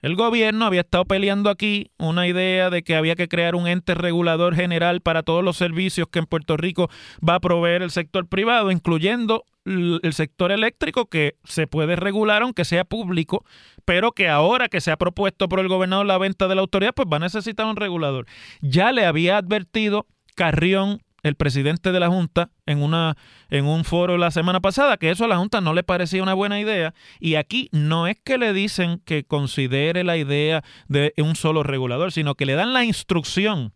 El 0.01 0.15
gobierno 0.15 0.65
había 0.65 0.81
estado 0.81 1.05
peleando 1.05 1.49
aquí 1.49 1.91
una 1.97 2.27
idea 2.27 2.69
de 2.69 2.83
que 2.83 2.95
había 2.95 3.15
que 3.15 3.27
crear 3.27 3.55
un 3.55 3.67
ente 3.67 3.95
regulador 3.95 4.55
general 4.55 5.01
para 5.01 5.23
todos 5.23 5.43
los 5.43 5.57
servicios 5.57 6.07
que 6.09 6.19
en 6.19 6.25
Puerto 6.25 6.55
Rico 6.55 6.89
va 7.27 7.35
a 7.35 7.39
proveer 7.39 7.81
el 7.81 7.91
sector 7.91 8.27
privado, 8.27 8.71
incluyendo 8.71 9.43
el 9.65 10.13
sector 10.13 10.51
eléctrico 10.51 11.07
que 11.07 11.35
se 11.43 11.67
puede 11.67 11.95
regular 11.95 12.41
aunque 12.41 12.65
sea 12.65 12.85
público, 12.85 13.45
pero 13.85 14.13
que 14.13 14.29
ahora 14.29 14.69
que 14.69 14.81
se 14.81 14.91
ha 14.91 14.97
propuesto 14.97 15.49
por 15.49 15.59
el 15.59 15.67
gobernador 15.67 16.05
la 16.05 16.17
venta 16.17 16.47
de 16.47 16.55
la 16.55 16.61
autoridad, 16.61 16.93
pues 16.95 17.07
va 17.11 17.17
a 17.17 17.19
necesitar 17.19 17.65
un 17.65 17.75
regulador. 17.75 18.25
Ya 18.61 18.91
le 18.91 19.05
había 19.05 19.37
advertido 19.37 20.07
Carrión 20.35 21.01
el 21.23 21.35
presidente 21.35 21.91
de 21.91 21.99
la 21.99 22.07
Junta 22.07 22.51
en, 22.65 22.81
una, 22.81 23.15
en 23.49 23.65
un 23.65 23.83
foro 23.83 24.17
la 24.17 24.31
semana 24.31 24.59
pasada 24.59 24.97
que 24.97 25.11
eso 25.11 25.25
a 25.25 25.27
la 25.27 25.37
Junta 25.37 25.61
no 25.61 25.73
le 25.73 25.83
parecía 25.83 26.23
una 26.23 26.33
buena 26.33 26.59
idea 26.59 26.93
y 27.19 27.35
aquí 27.35 27.69
no 27.71 28.07
es 28.07 28.17
que 28.19 28.37
le 28.37 28.53
dicen 28.53 29.01
que 29.05 29.23
considere 29.23 30.03
la 30.03 30.17
idea 30.17 30.63
de 30.87 31.13
un 31.17 31.35
solo 31.35 31.63
regulador, 31.63 32.11
sino 32.11 32.35
que 32.35 32.45
le 32.45 32.53
dan 32.53 32.73
la 32.73 32.83
instrucción 32.83 33.73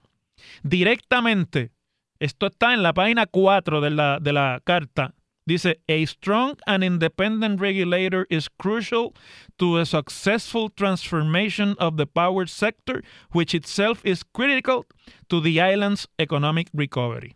directamente. 0.63 1.71
Esto 2.19 2.47
está 2.47 2.73
en 2.73 2.83
la 2.83 2.93
página 2.93 3.25
4 3.25 3.81
de 3.81 3.89
la, 3.89 4.19
de 4.19 4.33
la 4.33 4.61
carta 4.63 5.13
Dice, 5.45 5.75
a 5.89 6.05
strong 6.05 6.57
and 6.65 6.83
independent 6.83 7.59
regulator 7.59 8.25
is 8.29 8.47
crucial 8.47 9.13
to 9.59 9.77
a 9.77 9.85
successful 9.85 10.69
transformation 10.69 11.75
of 11.79 11.97
the 11.97 12.07
power 12.07 12.45
sector, 12.45 13.03
which 13.31 13.53
itself 13.53 13.99
is 14.05 14.23
critical 14.23 14.85
to 15.29 15.41
the 15.41 15.59
island's 15.59 16.07
economic 16.17 16.69
recovery. 16.73 17.35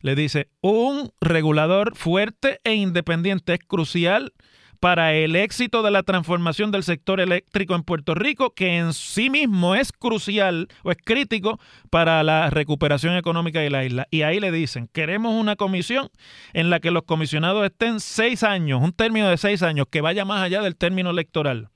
Le 0.00 0.14
dice, 0.14 0.48
un 0.62 1.10
regulador 1.20 1.94
fuerte 1.94 2.58
e 2.64 2.74
independiente 2.74 3.54
es 3.54 3.60
crucial 3.60 4.32
para 4.82 5.14
el 5.14 5.36
éxito 5.36 5.84
de 5.84 5.92
la 5.92 6.02
transformación 6.02 6.72
del 6.72 6.82
sector 6.82 7.20
eléctrico 7.20 7.76
en 7.76 7.84
Puerto 7.84 8.16
Rico, 8.16 8.52
que 8.52 8.78
en 8.78 8.94
sí 8.94 9.30
mismo 9.30 9.76
es 9.76 9.92
crucial 9.92 10.66
o 10.82 10.90
es 10.90 10.96
crítico 10.96 11.60
para 11.88 12.24
la 12.24 12.50
recuperación 12.50 13.14
económica 13.14 13.60
de 13.60 13.70
la 13.70 13.84
isla. 13.84 14.08
Y 14.10 14.22
ahí 14.22 14.40
le 14.40 14.50
dicen, 14.50 14.88
queremos 14.92 15.40
una 15.40 15.54
comisión 15.54 16.10
en 16.52 16.68
la 16.68 16.80
que 16.80 16.90
los 16.90 17.04
comisionados 17.04 17.64
estén 17.64 18.00
seis 18.00 18.42
años, 18.42 18.82
un 18.82 18.90
término 18.90 19.28
de 19.28 19.36
seis 19.36 19.62
años, 19.62 19.86
que 19.88 20.00
vaya 20.00 20.24
más 20.24 20.42
allá 20.42 20.62
del 20.62 20.74
término 20.74 21.10
electoral, 21.10 21.68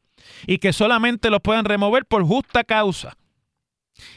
y 0.49 0.59
que 0.59 0.73
solamente 0.73 1.31
los 1.31 1.41
puedan 1.43 1.65
remover 1.65 2.07
por 2.07 2.25
justa 2.25 2.65
causa. 2.65 3.17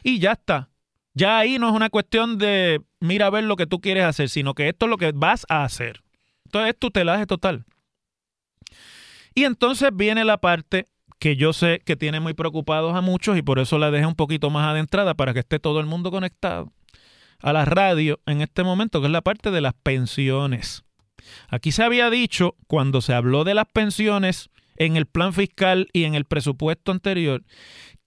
Y 0.02 0.18
ya 0.18 0.32
está. 0.32 0.72
Ya 1.14 1.38
ahí 1.38 1.60
no 1.60 1.70
es 1.70 1.76
una 1.76 1.92
cuestión 1.92 2.40
de 2.40 2.82
mira 3.00 3.28
a 3.28 3.30
ver 3.30 3.44
lo 3.44 3.56
que 3.56 3.68
tú 3.68 3.82
quieres 3.82 4.06
hacer, 4.06 4.30
sino 4.30 4.56
que 4.56 4.68
esto 4.68 4.88
es 4.88 4.90
lo 4.90 4.98
que 4.98 5.12
vas 5.12 5.46
a 5.48 5.64
hacer. 5.64 6.02
Entonces 6.46 6.74
es 6.74 6.80
tutelaje 6.80 7.28
total. 7.28 7.66
Y 9.36 9.44
entonces 9.44 9.90
viene 9.94 10.26
la 10.26 10.38
parte 10.38 10.88
que 11.20 11.36
yo 11.36 11.54
sé 11.54 11.82
que 11.86 11.96
tiene 11.96 12.20
muy 12.20 12.34
preocupados 12.34 12.96
a 12.96 13.02
muchos 13.02 13.38
y 13.38 13.42
por 13.42 13.60
eso 13.60 13.78
la 13.78 13.92
dejé 13.92 14.06
un 14.06 14.16
poquito 14.16 14.50
más 14.50 14.68
adentrada 14.68 15.14
para 15.14 15.34
que 15.34 15.40
esté 15.40 15.60
todo 15.60 15.80
el 15.80 15.86
mundo 15.86 16.12
conectado 16.12 16.72
a 17.42 17.54
la 17.54 17.66
radio 17.66 18.20
en 18.26 18.42
este 18.42 18.64
momento, 18.64 19.02
que 19.02 19.08
es 19.08 19.12
la 19.12 19.22
parte 19.22 19.52
de 19.52 19.62
las 19.62 19.74
pensiones. 19.74 20.84
Aquí 21.50 21.72
se 21.72 21.84
había 21.84 22.10
dicho, 22.10 22.56
cuando 22.68 23.02
se 23.02 23.14
habló 23.14 23.44
de 23.44 23.54
las 23.54 23.68
pensiones 23.68 24.50
en 24.78 24.96
el 24.96 25.06
plan 25.06 25.34
fiscal 25.34 25.88
y 25.94 26.06
en 26.06 26.16
el 26.16 26.26
presupuesto 26.26 26.92
anterior, 26.92 27.44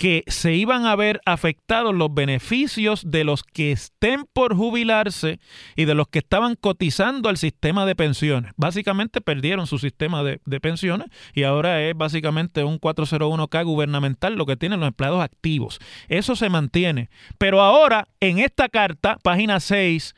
que 0.03 0.25
se 0.27 0.55
iban 0.55 0.85
a 0.85 0.97
ver 0.97 1.21
afectados 1.27 1.95
los 1.95 2.13
beneficios 2.13 3.09
de 3.09 3.23
los 3.23 3.45
que 3.45 3.71
estén 3.71 4.25
por 4.33 4.57
jubilarse 4.57 5.39
y 5.77 5.85
de 5.85 5.95
los 5.95 6.09
que 6.09 6.19
estaban 6.19 6.57
cotizando 6.57 7.29
al 7.29 7.37
sistema 7.37 7.87
de 7.87 7.95
pensiones. 7.95 8.51
Básicamente 8.57 9.21
perdieron 9.21 9.69
su 9.69 9.79
sistema 9.79 10.25
de, 10.25 10.41
pensiones 10.61 11.07
y 11.35 11.45
ahora 11.45 11.81
es 11.89 11.97
básicamente 11.97 12.65
un 12.65 12.81
401k 12.81 13.65
gubernamental 13.65 14.35
lo 14.35 14.45
que 14.45 14.57
tienen 14.57 14.81
los 14.81 14.89
empleados 14.89 15.23
activos. 15.23 15.79
Eso 16.09 16.35
se 16.35 16.49
mantiene. 16.49 17.09
Pero 17.39 17.63
ahora, 17.63 18.09
en 18.19 18.41
esta 18.41 18.69
carta, 18.69 19.19
página 19.23 19.61
6, 19.61 20.17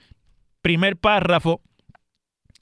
primer 0.62 0.96
párrafo 0.96 1.60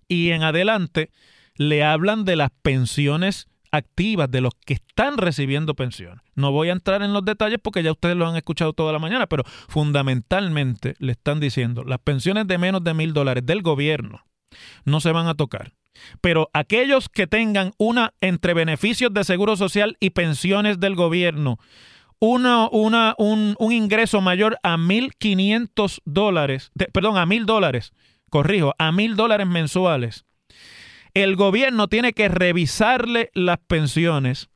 y 0.09 0.31
en 0.31 0.43
adelante, 0.43 1.11
le 1.55 1.85
hablan 1.85 2.25
de 2.25 2.35
las 2.35 2.51
pensiones 2.63 3.47
activas 3.73 4.31
de 4.31 4.41
los 4.41 4.53
que 4.65 4.75
están 4.75 5.19
recibiendo 5.19 5.75
pensión. 5.75 6.23
No 6.35 6.53
voy 6.53 6.69
a 6.69 6.73
entrar 6.73 7.03
en 7.03 7.13
los 7.13 7.25
detalles 7.25 7.59
porque 7.61 7.83
ya 7.83 7.93
ustedes 7.93 8.17
lo 8.17 8.27
han 8.29 8.37
escuchado 8.37 8.73
toda 8.73 8.93
la 8.93 8.99
mañana, 8.99 9.27
pero 9.27 9.45
fundamentalmente 9.69 10.95
le 10.99 11.13
están 11.13 11.41
diciendo 11.41 11.83
las 11.83 11.99
pensiones 11.99 12.47
de 12.47 12.59
menos 12.59 12.85
de 12.85 12.95
mil 12.95 13.13
dólares 13.13 13.45
del 13.45 13.63
gobierno 13.63 14.25
no 14.85 15.01
se 15.01 15.13
van 15.13 15.27
a 15.27 15.35
tocar. 15.35 15.73
Pero 16.21 16.51
aquellos 16.53 17.09
que 17.09 17.27
tengan 17.27 17.73
una 17.79 18.15
entre 18.21 18.55
beneficios 18.55 19.13
de 19.13 19.25
seguro 19.25 19.57
social 19.57 19.97
y 20.01 20.11
pensiones 20.11 20.81
del 20.81 20.95
gobierno, 20.95 21.59
una, 22.19 22.69
una, 22.71 23.15
un, 23.19 23.57
un 23.59 23.73
ingreso 23.73 24.21
mayor 24.21 24.59
a 24.63 24.77
1.500 24.77 26.01
dólares, 26.05 26.71
perdón, 26.93 27.19
a 27.19 27.27
mil 27.27 27.47
dólares, 27.47 27.93
corrijo, 28.31 28.75
a 28.79 28.93
mil 28.93 29.17
dólares 29.17 29.47
mensuales, 29.47 30.25
el 31.15 31.37
gobierno 31.37 31.89
tiene 31.89 32.13
que 32.13 32.29
revisarle 32.29 33.31
las 33.35 33.59
pensiones 33.59 34.49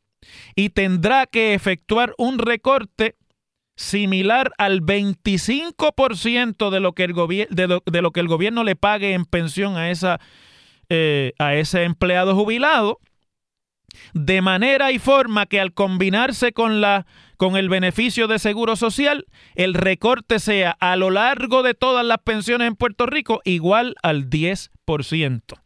y 0.54 0.70
tendrá 0.70 1.26
que 1.26 1.54
efectuar 1.54 2.14
un 2.18 2.38
recorte 2.38 3.16
similar 3.76 4.52
al 4.58 4.80
25% 4.82 6.70
de 6.70 6.80
lo, 6.80 6.94
que 6.94 7.04
el 7.04 7.14
de, 7.50 8.02
lo 8.02 8.10
que 8.10 8.20
el 8.20 8.28
gobierno 8.28 8.64
le 8.64 8.74
pague 8.74 9.12
en 9.12 9.26
pensión 9.26 9.76
a, 9.76 9.90
esa, 9.90 10.18
eh, 10.88 11.34
a 11.38 11.54
ese 11.54 11.84
empleado 11.84 12.34
jubilado, 12.34 13.00
de 14.14 14.40
manera 14.40 14.92
y 14.92 14.98
forma 14.98 15.46
que 15.46 15.60
al 15.60 15.72
combinarse 15.72 16.52
con, 16.52 16.80
la, 16.80 17.06
con 17.36 17.56
el 17.56 17.68
beneficio 17.68 18.28
de 18.28 18.38
seguro 18.38 18.76
social, 18.76 19.26
el 19.54 19.74
recorte 19.74 20.38
sea 20.38 20.70
a 20.80 20.96
lo 20.96 21.10
largo 21.10 21.62
de 21.62 21.74
todas 21.74 22.04
las 22.04 22.18
pensiones 22.18 22.68
en 22.68 22.76
Puerto 22.76 23.06
Rico 23.06 23.42
igual 23.44 23.94
al 24.02 24.30
10% 24.30 25.65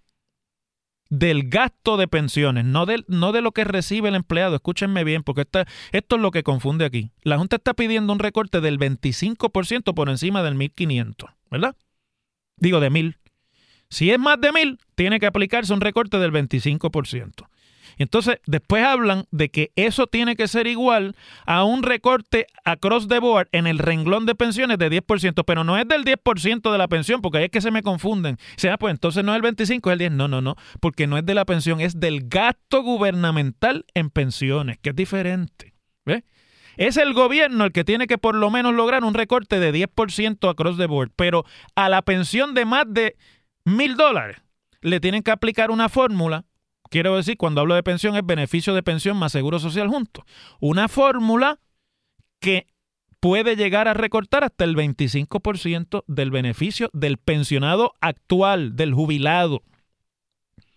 del 1.11 1.49
gasto 1.51 1.97
de 1.97 2.09
pensiones, 2.09 2.65
no 2.65 2.87
de, 2.87 3.05
no 3.09 3.33
de 3.33 3.43
lo 3.43 3.53
que 3.53 3.65
recibe 3.65 4.09
el 4.09 4.15
empleado. 4.15 4.55
Escúchenme 4.55 5.05
bien, 5.05 5.23
porque 5.23 5.43
esto 5.43 6.17
es 6.17 6.23
lo 6.23 6.31
que 6.31 6.43
confunde 6.43 6.85
aquí. 6.85 7.11
La 7.23 7.37
Junta 7.37 7.57
está 7.57 7.75
pidiendo 7.75 8.13
un 8.13 8.21
recorte 8.21 8.61
del 8.61 8.79
25% 8.79 9.93
por 9.93 10.09
encima 10.09 10.43
del 10.43 10.57
1.500, 10.57 11.35
¿verdad? 11.51 11.77
Digo, 12.57 12.81
de 12.81 12.91
1.000. 12.91 13.17
Si 13.91 14.11
es 14.11 14.19
más 14.19 14.41
de 14.41 14.53
1.000, 14.53 14.79
tiene 14.95 15.19
que 15.19 15.27
aplicarse 15.27 15.75
un 15.75 15.81
recorte 15.81 16.19
del 16.19 16.33
25%. 16.33 17.50
Entonces, 18.01 18.39
después 18.47 18.83
hablan 18.83 19.27
de 19.31 19.51
que 19.51 19.73
eso 19.77 20.07
tiene 20.07 20.35
que 20.35 20.49
ser 20.49 20.67
igual 20.67 21.15
a 21.45 21.65
un 21.65 21.83
recorte 21.83 22.47
across 22.65 23.09
the 23.09 23.19
board 23.19 23.51
en 23.53 23.67
el 23.67 23.79
renglón 23.79 24.25
de 24.25 24.35
pensiones 24.35 24.79
de 24.79 24.91
10%, 24.91 25.45
pero 25.45 25.65
no 25.65 25.77
es 25.77 25.87
del 25.87 26.07
10% 26.07 26.73
de 26.73 26.79
la 26.79 26.89
pensión, 26.89 27.21
porque 27.21 27.39
ahí 27.39 27.45
es 27.45 27.51
que 27.51 27.61
se 27.61 27.71
me 27.71 27.83
confunden. 27.83 28.37
O 28.57 28.59
sea, 28.59 28.79
pues 28.79 28.93
entonces 28.93 29.23
no 29.23 29.33
es 29.33 29.37
el 29.37 29.43
25, 29.43 29.91
es 29.91 29.93
el 29.93 29.99
10. 29.99 30.13
No, 30.13 30.29
no, 30.29 30.41
no, 30.41 30.57
porque 30.81 31.07
no 31.07 31.19
es 31.19 31.27
de 31.27 31.35
la 31.35 31.45
pensión, 31.45 31.83
es 31.83 32.01
del 32.01 32.27
gasto 32.27 32.83
gubernamental 32.83 33.85
en 33.93 34.09
pensiones, 34.09 34.79
que 34.79 34.91
es 34.91 34.97
diferente. 34.97 35.75
¿Ves? 36.07 36.25
Es 36.79 36.97
el 36.97 37.13
gobierno 37.13 37.67
el 37.67 37.73
que 37.73 37.85
tiene 37.85 38.07
que 38.07 38.17
por 38.17 38.35
lo 38.35 38.51
menos 38.51 38.73
lograr 38.73 39.05
un 39.05 39.13
recorte 39.13 39.61
de 39.61 39.75
10% 39.75 40.49
across 40.49 40.79
the 40.79 40.87
board, 40.87 41.11
pero 41.17 41.45
a 41.75 41.91
la 41.91 42.01
pensión 42.01 42.55
de 42.55 42.65
más 42.65 42.87
de 42.89 43.17
mil 43.67 43.95
dólares 43.95 44.39
le 44.81 45.01
tienen 45.01 45.23
que 45.23 45.33
aplicar 45.33 45.71
una 45.71 45.91
fórmula 45.91 46.47
Quiero 46.91 47.17
decir, 47.17 47.37
cuando 47.37 47.61
hablo 47.61 47.77
de 47.77 47.85
pensión 47.85 48.17
es 48.17 48.27
beneficio 48.27 48.75
de 48.75 48.83
pensión 48.83 49.17
más 49.17 49.33
seguro 49.33 49.61
social 49.61 49.89
juntos. 49.89 50.25
Una 50.59 50.89
fórmula 50.89 51.61
que 52.41 52.67
puede 53.21 53.55
llegar 53.55 53.87
a 53.87 53.95
recortar 53.95 54.43
hasta 54.43 54.65
el 54.65 54.75
25% 54.75 56.05
del 56.09 56.31
beneficio 56.31 56.91
del 56.93 57.17
pensionado 57.19 57.95
actual, 58.01 58.75
del 58.75 58.93
jubilado. 58.93 59.63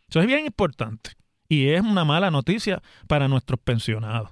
Eso 0.07 0.21
es 0.21 0.27
bien 0.27 0.45
importante 0.45 1.11
y 1.49 1.69
es 1.69 1.81
una 1.81 2.05
mala 2.05 2.29
noticia 2.29 2.83
para 3.07 3.27
nuestros 3.27 3.59
pensionados. 3.59 4.29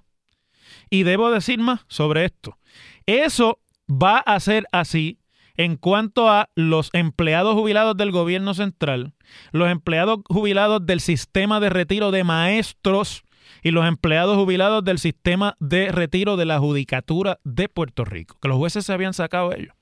Y 0.89 1.02
debo 1.04 1.32
decir 1.32 1.60
más 1.60 1.82
sobre 1.88 2.26
esto. 2.26 2.60
Eso 3.08 3.60
va 3.89 4.17
a 4.20 4.39
ser 4.39 4.67
así 4.72 5.20
en 5.63 5.78
cuanto 5.78 6.28
a 6.28 6.50
los 6.56 6.89
empleados 6.93 7.54
jubilados 7.54 7.95
del 7.95 8.12
gobierno 8.12 8.56
central, 8.56 9.13
los 9.52 9.69
empleados 9.69 10.19
jubilados 10.28 10.84
del 10.86 11.00
sistema 11.00 11.60
de 11.60 11.69
retiro 11.69 12.10
de 12.10 12.24
maestros 12.24 13.24
y 13.62 13.69
los 13.69 13.88
empleados 13.88 14.38
jubilados 14.38 14.84
del 14.84 14.97
sistema 14.97 15.56
de 15.60 15.91
retiro 15.91 16.36
de 16.36 16.45
la 16.45 16.58
judicatura 16.58 17.39
de 17.43 17.69
Puerto 17.69 18.06
Rico, 18.06 18.39
que 18.41 18.47
los 18.47 18.58
jueces 18.58 18.86
se 18.86 18.93
habían 18.93 19.13
sacado 19.13 19.54
ellos. 19.54 19.76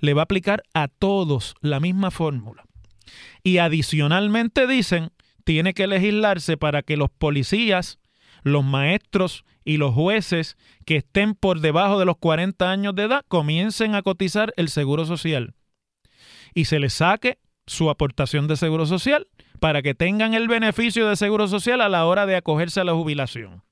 Le 0.00 0.12
va 0.12 0.22
a 0.22 0.24
aplicar 0.24 0.62
a 0.74 0.88
todos 0.88 1.54
la 1.62 1.80
misma 1.80 2.10
fórmula. 2.10 2.64
Y 3.42 3.56
adicionalmente 3.56 4.66
dicen, 4.66 5.12
tiene 5.44 5.72
que 5.72 5.86
legislarse 5.86 6.58
para 6.58 6.82
que 6.82 6.98
los 6.98 7.08
policías, 7.08 7.98
los 8.46 8.64
maestros 8.64 9.44
y 9.64 9.76
los 9.76 9.92
jueces 9.92 10.56
que 10.84 10.96
estén 10.96 11.34
por 11.34 11.58
debajo 11.58 11.98
de 11.98 12.04
los 12.04 12.16
40 12.16 12.70
años 12.70 12.94
de 12.94 13.02
edad 13.02 13.24
comiencen 13.26 13.96
a 13.96 14.02
cotizar 14.02 14.52
el 14.56 14.68
seguro 14.68 15.04
social 15.04 15.54
y 16.54 16.66
se 16.66 16.78
les 16.78 16.94
saque 16.94 17.38
su 17.66 17.90
aportación 17.90 18.46
de 18.46 18.54
seguro 18.54 18.86
social 18.86 19.26
para 19.58 19.82
que 19.82 19.96
tengan 19.96 20.32
el 20.32 20.46
beneficio 20.46 21.08
de 21.08 21.16
seguro 21.16 21.48
social 21.48 21.80
a 21.80 21.88
la 21.88 22.06
hora 22.06 22.24
de 22.24 22.36
acogerse 22.36 22.80
a 22.80 22.84
la 22.84 22.94
jubilación. 22.94 23.64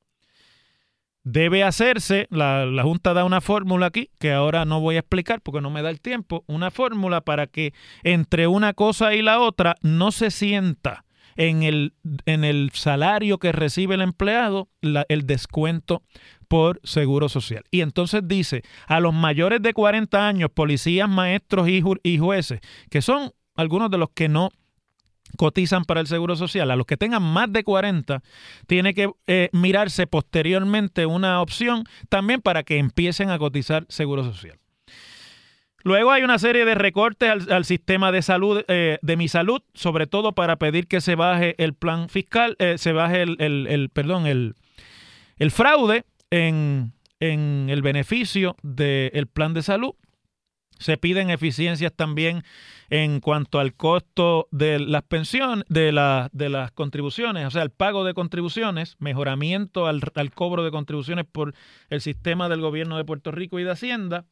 Debe 1.22 1.62
hacerse, 1.62 2.26
la, 2.30 2.66
la 2.66 2.82
Junta 2.82 3.14
da 3.14 3.24
una 3.24 3.40
fórmula 3.40 3.86
aquí, 3.86 4.10
que 4.18 4.32
ahora 4.32 4.64
no 4.64 4.80
voy 4.80 4.96
a 4.96 5.00
explicar 5.00 5.40
porque 5.40 5.60
no 5.60 5.70
me 5.70 5.82
da 5.82 5.90
el 5.90 6.00
tiempo, 6.00 6.42
una 6.48 6.72
fórmula 6.72 7.20
para 7.20 7.46
que 7.46 7.72
entre 8.02 8.48
una 8.48 8.74
cosa 8.74 9.14
y 9.14 9.22
la 9.22 9.38
otra 9.38 9.76
no 9.82 10.10
se 10.10 10.32
sienta 10.32 11.03
en 11.36 11.62
el, 11.62 11.94
en 12.26 12.44
el 12.44 12.70
salario 12.74 13.38
que 13.38 13.52
recibe 13.52 13.94
el 13.94 14.02
empleado 14.02 14.68
el 14.82 15.26
descuento 15.26 16.02
por 16.48 16.80
Seguro 16.84 17.28
Social. 17.28 17.64
Y 17.70 17.80
entonces 17.80 18.22
dice, 18.26 18.62
a 18.86 19.00
los 19.00 19.14
mayores 19.14 19.62
de 19.62 19.72
40 19.72 20.26
años, 20.26 20.50
policías, 20.52 21.08
maestros 21.08 21.68
y, 21.68 21.82
y 22.02 22.18
jueces, 22.18 22.60
que 22.90 23.02
son 23.02 23.32
algunos 23.56 23.90
de 23.90 23.98
los 23.98 24.10
que 24.10 24.28
no 24.28 24.50
cotizan 25.36 25.84
para 25.84 26.00
el 26.00 26.06
Seguro 26.06 26.36
Social, 26.36 26.70
a 26.70 26.76
los 26.76 26.86
que 26.86 26.96
tengan 26.96 27.22
más 27.22 27.52
de 27.52 27.64
40, 27.64 28.22
tiene 28.66 28.94
que 28.94 29.10
eh, 29.26 29.48
mirarse 29.52 30.06
posteriormente 30.06 31.06
una 31.06 31.40
opción 31.40 31.84
también 32.08 32.40
para 32.40 32.62
que 32.62 32.78
empiecen 32.78 33.30
a 33.30 33.38
cotizar 33.38 33.86
Seguro 33.88 34.24
Social. 34.24 34.58
Luego 35.84 36.10
hay 36.12 36.22
una 36.22 36.38
serie 36.38 36.64
de 36.64 36.74
recortes 36.74 37.28
al, 37.28 37.52
al 37.52 37.64
sistema 37.66 38.10
de 38.10 38.22
salud, 38.22 38.62
eh, 38.68 38.98
de 39.02 39.16
mi 39.18 39.28
salud, 39.28 39.60
sobre 39.74 40.06
todo 40.06 40.32
para 40.32 40.56
pedir 40.56 40.86
que 40.88 41.02
se 41.02 41.14
baje 41.14 41.54
el 41.62 41.74
plan 41.74 42.08
fiscal, 42.08 42.56
eh, 42.58 42.78
se 42.78 42.92
baje 42.92 43.20
el, 43.22 43.36
el- 43.38 43.66
el- 43.68 43.90
perdón, 43.90 44.26
el, 44.26 44.54
el 45.36 45.50
fraude 45.50 46.04
en, 46.30 46.92
en 47.20 47.66
el 47.68 47.82
beneficio 47.82 48.56
del 48.62 49.26
plan 49.26 49.52
de 49.52 49.62
salud. 49.62 49.92
Se 50.78 50.96
piden 50.96 51.30
eficiencias 51.30 51.92
también 51.94 52.42
en 52.90 53.20
cuanto 53.20 53.60
al 53.60 53.74
costo 53.74 54.48
de 54.50 54.78
las 54.80 55.02
pensiones, 55.02 55.64
de, 55.68 55.92
la- 55.92 56.30
de 56.32 56.48
las 56.48 56.72
contribuciones, 56.72 57.46
o 57.46 57.50
sea, 57.50 57.62
el 57.62 57.70
pago 57.70 58.04
de 58.04 58.14
contribuciones, 58.14 58.96
mejoramiento 59.00 59.86
al, 59.86 60.00
al 60.14 60.32
cobro 60.32 60.64
de 60.64 60.70
contribuciones 60.70 61.26
por 61.30 61.54
el 61.90 62.00
sistema 62.00 62.48
del 62.48 62.62
gobierno 62.62 62.96
de 62.96 63.04
Puerto 63.04 63.30
Rico 63.32 63.58
y 63.60 63.64
de 63.64 63.70
Hacienda. 63.70 64.24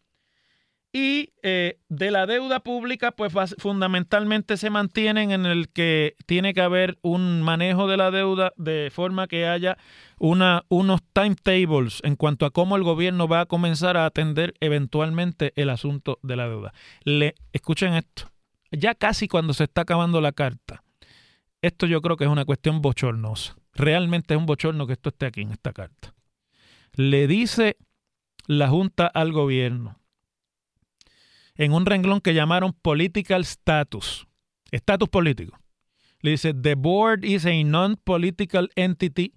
Y 0.94 1.30
eh, 1.42 1.78
de 1.88 2.10
la 2.10 2.26
deuda 2.26 2.60
pública, 2.60 3.12
pues 3.12 3.32
fundamentalmente 3.56 4.58
se 4.58 4.68
mantienen 4.68 5.30
en 5.30 5.46
el 5.46 5.70
que 5.70 6.16
tiene 6.26 6.52
que 6.52 6.60
haber 6.60 6.98
un 7.00 7.40
manejo 7.40 7.88
de 7.88 7.96
la 7.96 8.10
deuda 8.10 8.52
de 8.56 8.90
forma 8.92 9.26
que 9.26 9.46
haya 9.46 9.78
una, 10.18 10.66
unos 10.68 11.00
timetables 11.14 12.00
en 12.04 12.14
cuanto 12.16 12.44
a 12.44 12.50
cómo 12.50 12.76
el 12.76 12.82
gobierno 12.82 13.26
va 13.26 13.40
a 13.40 13.46
comenzar 13.46 13.96
a 13.96 14.04
atender 14.04 14.52
eventualmente 14.60 15.54
el 15.56 15.70
asunto 15.70 16.18
de 16.22 16.36
la 16.36 16.46
deuda. 16.46 16.74
Le, 17.04 17.36
escuchen 17.54 17.94
esto, 17.94 18.30
ya 18.70 18.94
casi 18.94 19.28
cuando 19.28 19.54
se 19.54 19.64
está 19.64 19.82
acabando 19.82 20.20
la 20.20 20.32
carta, 20.32 20.84
esto 21.62 21.86
yo 21.86 22.02
creo 22.02 22.18
que 22.18 22.24
es 22.24 22.30
una 22.30 22.44
cuestión 22.44 22.82
bochornosa. 22.82 23.56
Realmente 23.72 24.34
es 24.34 24.38
un 24.38 24.44
bochorno 24.44 24.86
que 24.86 24.92
esto 24.92 25.08
esté 25.08 25.24
aquí 25.24 25.40
en 25.40 25.52
esta 25.52 25.72
carta. 25.72 26.12
Le 26.96 27.26
dice 27.26 27.78
la 28.46 28.68
Junta 28.68 29.06
al 29.06 29.32
gobierno 29.32 30.01
en 31.62 31.72
un 31.72 31.86
renglón 31.86 32.20
que 32.20 32.34
llamaron 32.34 32.72
political 32.72 33.42
status, 33.42 34.26
estatus 34.72 35.08
político. 35.08 35.56
Le 36.20 36.32
dice, 36.32 36.54
the 36.54 36.74
board 36.74 37.24
is 37.24 37.46
a 37.46 37.62
non-political 37.62 38.68
entity 38.74 39.32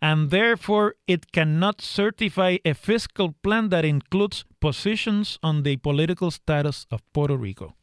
and 0.00 0.30
therefore 0.30 0.96
it 1.06 1.26
cannot 1.32 1.80
certify 1.80 2.58
a 2.64 2.74
fiscal 2.74 3.32
plan 3.42 3.68
that 3.68 3.84
includes 3.84 4.44
positions 4.60 5.38
on 5.42 5.62
the 5.62 5.76
political 5.78 6.30
status 6.30 6.86
of 6.90 7.00
Puerto 7.12 7.36
Rico. 7.36 7.76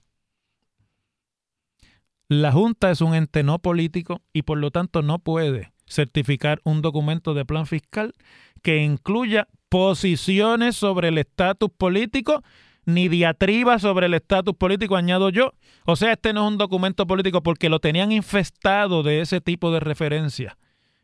La 2.27 2.51
Junta 2.51 2.91
es 2.91 3.01
un 3.01 3.13
ente 3.13 3.43
no 3.43 3.59
político 3.59 4.21
y 4.33 4.41
por 4.41 4.57
lo 4.57 4.71
tanto 4.71 5.03
no 5.03 5.19
puede 5.19 5.71
certificar 5.87 6.59
un 6.63 6.81
documento 6.81 7.33
de 7.33 7.45
plan 7.45 7.65
fiscal 7.65 8.13
que 8.61 8.77
incluya 8.77 9.47
posiciones 9.69 10.75
sobre 10.75 11.09
el 11.09 11.17
estatus 11.17 11.69
político 11.77 12.43
ni 12.85 13.07
diatriba 13.09 13.79
sobre 13.79 14.05
el 14.05 14.13
estatus 14.13 14.55
político, 14.55 14.95
añado 14.95 15.29
yo. 15.29 15.53
O 15.85 15.95
sea, 15.95 16.13
este 16.13 16.33
no 16.33 16.45
es 16.45 16.51
un 16.51 16.57
documento 16.57 17.05
político 17.07 17.43
porque 17.43 17.69
lo 17.69 17.79
tenían 17.79 18.11
infestado 18.11 19.03
de 19.03 19.21
ese 19.21 19.41
tipo 19.41 19.71
de 19.71 19.79
referencias. 19.79 20.55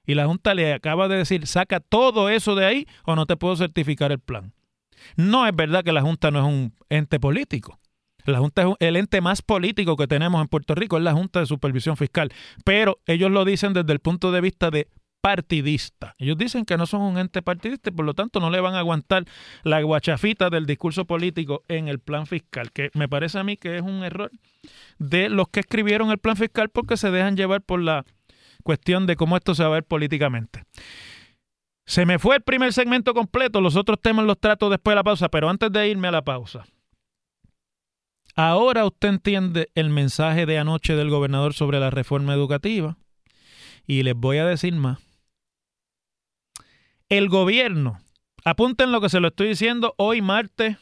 Y 0.05 0.15
la 0.15 0.25
Junta 0.25 0.53
le 0.53 0.73
acaba 0.73 1.07
de 1.07 1.17
decir, 1.17 1.45
saca 1.47 1.79
todo 1.79 2.29
eso 2.29 2.55
de 2.55 2.65
ahí 2.65 2.87
o 3.05 3.15
no 3.15 3.25
te 3.25 3.37
puedo 3.37 3.55
certificar 3.55 4.11
el 4.11 4.19
plan. 4.19 4.53
No 5.15 5.47
es 5.47 5.55
verdad 5.55 5.83
que 5.83 5.91
la 5.91 6.01
Junta 6.01 6.31
no 6.31 6.39
es 6.39 6.45
un 6.45 6.73
ente 6.89 7.19
político. 7.19 7.79
La 8.25 8.39
Junta 8.39 8.63
es 8.63 8.67
el 8.79 8.95
ente 8.97 9.19
más 9.21 9.41
político 9.41 9.95
que 9.95 10.07
tenemos 10.07 10.41
en 10.41 10.47
Puerto 10.47 10.75
Rico, 10.75 10.97
es 10.97 11.03
la 11.03 11.13
Junta 11.13 11.39
de 11.39 11.45
Supervisión 11.45 11.97
Fiscal. 11.97 12.31
Pero 12.63 12.99
ellos 13.07 13.31
lo 13.31 13.45
dicen 13.45 13.73
desde 13.73 13.93
el 13.93 13.99
punto 13.99 14.31
de 14.31 14.41
vista 14.41 14.69
de 14.69 14.87
partidista. 15.21 16.15
Ellos 16.17 16.38
dicen 16.38 16.65
que 16.65 16.77
no 16.77 16.86
son 16.86 17.01
un 17.01 17.17
ente 17.17 17.41
partidista 17.41 17.89
y 17.89 17.93
por 17.93 18.05
lo 18.05 18.13
tanto 18.13 18.39
no 18.39 18.49
le 18.49 18.60
van 18.60 18.75
a 18.75 18.79
aguantar 18.79 19.25
la 19.63 19.81
guachafita 19.81 20.49
del 20.49 20.65
discurso 20.65 21.05
político 21.05 21.63
en 21.67 21.88
el 21.88 21.99
plan 21.99 22.25
fiscal, 22.25 22.71
que 22.71 22.89
me 22.93 23.07
parece 23.07 23.39
a 23.39 23.43
mí 23.43 23.55
que 23.55 23.77
es 23.77 23.81
un 23.84 24.03
error 24.03 24.31
de 24.97 25.29
los 25.29 25.47
que 25.49 25.62
escribieron 25.62 26.12
el 26.12 26.17
plan 26.17 26.36
fiscal 26.36 26.69
porque 26.69 26.97
se 26.97 27.12
dejan 27.12 27.38
llevar 27.38 27.62
por 27.62 27.81
la 27.81 28.03
cuestión 28.63 29.05
de 29.05 29.15
cómo 29.15 29.38
esto 29.38 29.55
se 29.55 29.63
va 29.63 29.69
a 29.69 29.73
ver 29.73 29.84
políticamente. 29.84 30.63
Se 31.86 32.05
me 32.05 32.19
fue 32.19 32.38
el 32.38 32.41
primer 32.41 32.73
segmento 32.73 33.13
completo, 33.13 33.62
los 33.62 33.75
otros 33.75 33.99
temas 34.01 34.25
los 34.25 34.39
trato 34.39 34.69
después 34.69 34.93
de 34.93 34.95
la 34.95 35.03
pausa, 35.03 35.29
pero 35.29 35.49
antes 35.49 35.71
de 35.71 35.89
irme 35.89 36.07
a 36.07 36.12
la 36.12 36.21
pausa. 36.21 36.65
Ahora 38.36 38.86
usted 38.86 39.10
entiende 39.10 39.69
el 39.75 39.89
mensaje 39.89 40.45
de 40.45 40.57
anoche 40.57 40.95
del 40.95 41.10
gobernador 41.10 41.53
sobre 41.53 41.79
la 41.79 41.89
reforma 41.89 42.34
educativa 42.34 42.97
y 43.86 44.03
les 44.03 44.15
voy 44.15 44.38
a 44.38 44.45
decir 44.45 44.73
más. 44.73 44.99
El 47.12 47.28
gobierno, 47.28 48.00
apunten 48.45 48.93
lo 48.93 49.02
que 49.02 49.10
se 49.10 49.19
lo 49.19 49.28
estoy 49.28 49.50
diciendo 49.50 49.93
hoy 49.97 50.21
martes 50.21 50.78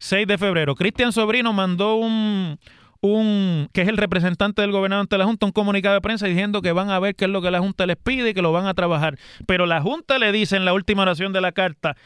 6 0.00 0.26
de 0.26 0.36
febrero. 0.36 0.74
Cristian 0.74 1.14
Sobrino 1.14 1.54
mandó 1.54 1.94
un, 1.94 2.58
un, 3.00 3.70
que 3.72 3.80
es 3.80 3.88
el 3.88 3.96
representante 3.96 4.60
del 4.60 4.70
gobernador 4.70 5.04
ante 5.04 5.16
la 5.16 5.24
Junta, 5.24 5.46
un 5.46 5.52
comunicado 5.52 5.94
de 5.94 6.02
prensa 6.02 6.26
diciendo 6.26 6.60
que 6.60 6.72
van 6.72 6.90
a 6.90 6.98
ver 6.98 7.14
qué 7.14 7.24
es 7.24 7.30
lo 7.30 7.40
que 7.40 7.50
la 7.50 7.60
Junta 7.60 7.86
les 7.86 7.96
pide 7.96 8.28
y 8.28 8.34
que 8.34 8.42
lo 8.42 8.52
van 8.52 8.66
a 8.66 8.74
trabajar. 8.74 9.18
Pero 9.46 9.64
la 9.64 9.80
Junta 9.80 10.18
le 10.18 10.30
dice 10.30 10.56
en 10.56 10.66
la 10.66 10.74
última 10.74 11.04
oración 11.04 11.32
de 11.32 11.40
la 11.40 11.52
carta, 11.52 11.96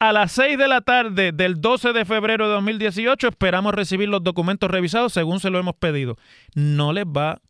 a 0.00 0.12
las 0.12 0.32
6 0.32 0.58
de 0.58 0.66
la 0.66 0.80
tarde 0.80 1.30
del 1.30 1.60
12 1.60 1.92
de 1.92 2.04
febrero 2.04 2.48
de 2.48 2.54
2018 2.54 3.28
esperamos 3.28 3.72
recibir 3.72 4.08
los 4.08 4.24
documentos 4.24 4.68
revisados 4.68 5.12
según 5.12 5.38
se 5.38 5.50
lo 5.50 5.60
hemos 5.60 5.76
pedido. 5.76 6.16
No 6.56 6.92
les 6.92 7.04
va 7.04 7.40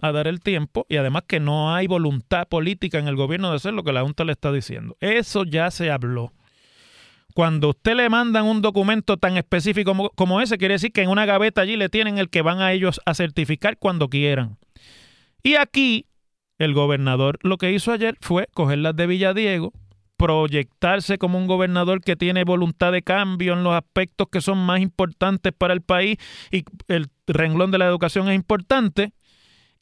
a 0.00 0.12
dar 0.12 0.26
el 0.26 0.40
tiempo 0.40 0.86
y 0.88 0.96
además 0.96 1.24
que 1.26 1.40
no 1.40 1.74
hay 1.74 1.86
voluntad 1.86 2.46
política 2.48 2.98
en 2.98 3.08
el 3.08 3.16
gobierno 3.16 3.50
de 3.50 3.56
hacer 3.56 3.74
lo 3.74 3.84
que 3.84 3.92
la 3.92 4.02
Junta 4.02 4.24
le 4.24 4.32
está 4.32 4.52
diciendo. 4.52 4.96
Eso 5.00 5.44
ya 5.44 5.70
se 5.70 5.90
habló. 5.90 6.32
Cuando 7.34 7.70
usted 7.70 7.96
le 7.96 8.08
mandan 8.08 8.44
un 8.44 8.62
documento 8.62 9.16
tan 9.16 9.36
específico 9.36 10.12
como, 10.14 10.40
ese, 10.40 10.56
quiere 10.56 10.74
decir 10.74 10.92
que 10.92 11.02
en 11.02 11.10
una 11.10 11.26
gaveta 11.26 11.62
allí 11.62 11.76
le 11.76 11.88
tienen 11.88 12.18
el 12.18 12.30
que 12.30 12.42
van 12.42 12.60
a 12.60 12.72
ellos 12.72 13.00
a 13.06 13.14
certificar 13.14 13.76
cuando 13.76 14.08
quieran. 14.08 14.56
Y 15.42 15.56
aquí 15.56 16.06
el 16.58 16.74
gobernador 16.74 17.38
lo 17.42 17.58
que 17.58 17.72
hizo 17.72 17.90
ayer 17.90 18.16
fue 18.20 18.46
coger 18.54 18.78
las 18.78 18.94
de 18.94 19.08
Villadiego, 19.08 19.72
proyectarse 20.16 21.18
como 21.18 21.38
un 21.38 21.48
gobernador 21.48 22.00
que 22.02 22.14
tiene 22.14 22.44
voluntad 22.44 22.92
de 22.92 23.02
cambio 23.02 23.54
en 23.54 23.64
los 23.64 23.74
aspectos 23.74 24.28
que 24.30 24.40
son 24.40 24.58
más 24.58 24.80
importantes 24.80 25.52
para 25.52 25.74
el 25.74 25.82
país 25.82 26.18
y 26.52 26.64
el 26.86 27.08
renglón 27.26 27.72
de 27.72 27.78
la 27.78 27.86
educación 27.86 28.28
es 28.28 28.36
importante. 28.36 29.12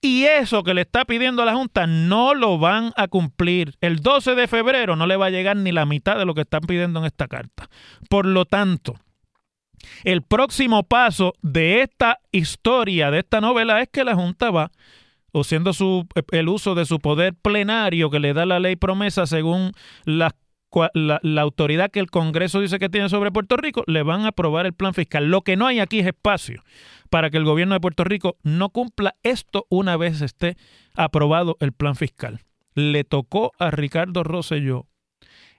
Y 0.04 0.24
eso 0.24 0.64
que 0.64 0.74
le 0.74 0.80
está 0.80 1.04
pidiendo 1.04 1.42
a 1.42 1.46
la 1.46 1.54
Junta 1.54 1.86
no 1.86 2.34
lo 2.34 2.58
van 2.58 2.92
a 2.96 3.06
cumplir. 3.06 3.76
El 3.80 4.00
12 4.00 4.34
de 4.34 4.48
febrero 4.48 4.96
no 4.96 5.06
le 5.06 5.16
va 5.16 5.26
a 5.26 5.30
llegar 5.30 5.56
ni 5.56 5.70
la 5.70 5.86
mitad 5.86 6.18
de 6.18 6.24
lo 6.24 6.34
que 6.34 6.40
están 6.40 6.62
pidiendo 6.62 6.98
en 6.98 7.06
esta 7.06 7.28
carta. 7.28 7.70
Por 8.10 8.26
lo 8.26 8.44
tanto, 8.44 8.96
el 10.02 10.22
próximo 10.22 10.82
paso 10.82 11.34
de 11.40 11.82
esta 11.82 12.18
historia, 12.32 13.12
de 13.12 13.20
esta 13.20 13.40
novela, 13.40 13.80
es 13.80 13.88
que 13.90 14.02
la 14.02 14.16
Junta 14.16 14.50
va 14.50 14.72
haciendo 15.32 15.72
su, 15.72 16.06
el 16.32 16.48
uso 16.48 16.74
de 16.74 16.84
su 16.84 16.98
poder 16.98 17.34
plenario 17.40 18.10
que 18.10 18.18
le 18.18 18.34
da 18.34 18.44
la 18.44 18.58
ley 18.58 18.74
promesa 18.74 19.26
según 19.26 19.70
la, 20.04 20.34
autoridad 21.40 21.92
que 21.92 22.00
el 22.00 22.10
Congreso 22.10 22.60
dice 22.60 22.80
que 22.80 22.88
tiene 22.88 23.08
sobre 23.08 23.30
Puerto 23.30 23.56
Rico, 23.56 23.84
le 23.86 24.02
van 24.02 24.24
a 24.24 24.28
aprobar 24.28 24.66
el 24.66 24.72
plan 24.72 24.94
fiscal. 24.94 25.30
Lo 25.30 25.42
que 25.42 25.56
no 25.56 25.66
hay 25.68 25.78
aquí 25.78 26.00
es 26.00 26.06
espacio 26.06 26.62
para 27.12 27.28
que 27.28 27.36
el 27.36 27.44
gobierno 27.44 27.74
de 27.74 27.80
Puerto 27.80 28.04
Rico 28.04 28.38
no 28.42 28.70
cumpla 28.70 29.16
esto 29.22 29.66
una 29.68 29.98
vez 29.98 30.22
esté 30.22 30.56
aprobado 30.94 31.58
el 31.60 31.72
plan 31.74 31.94
fiscal. 31.94 32.40
Le 32.74 33.04
tocó 33.04 33.52
a 33.58 33.70
Ricardo 33.70 34.24
Rosselló 34.24 34.86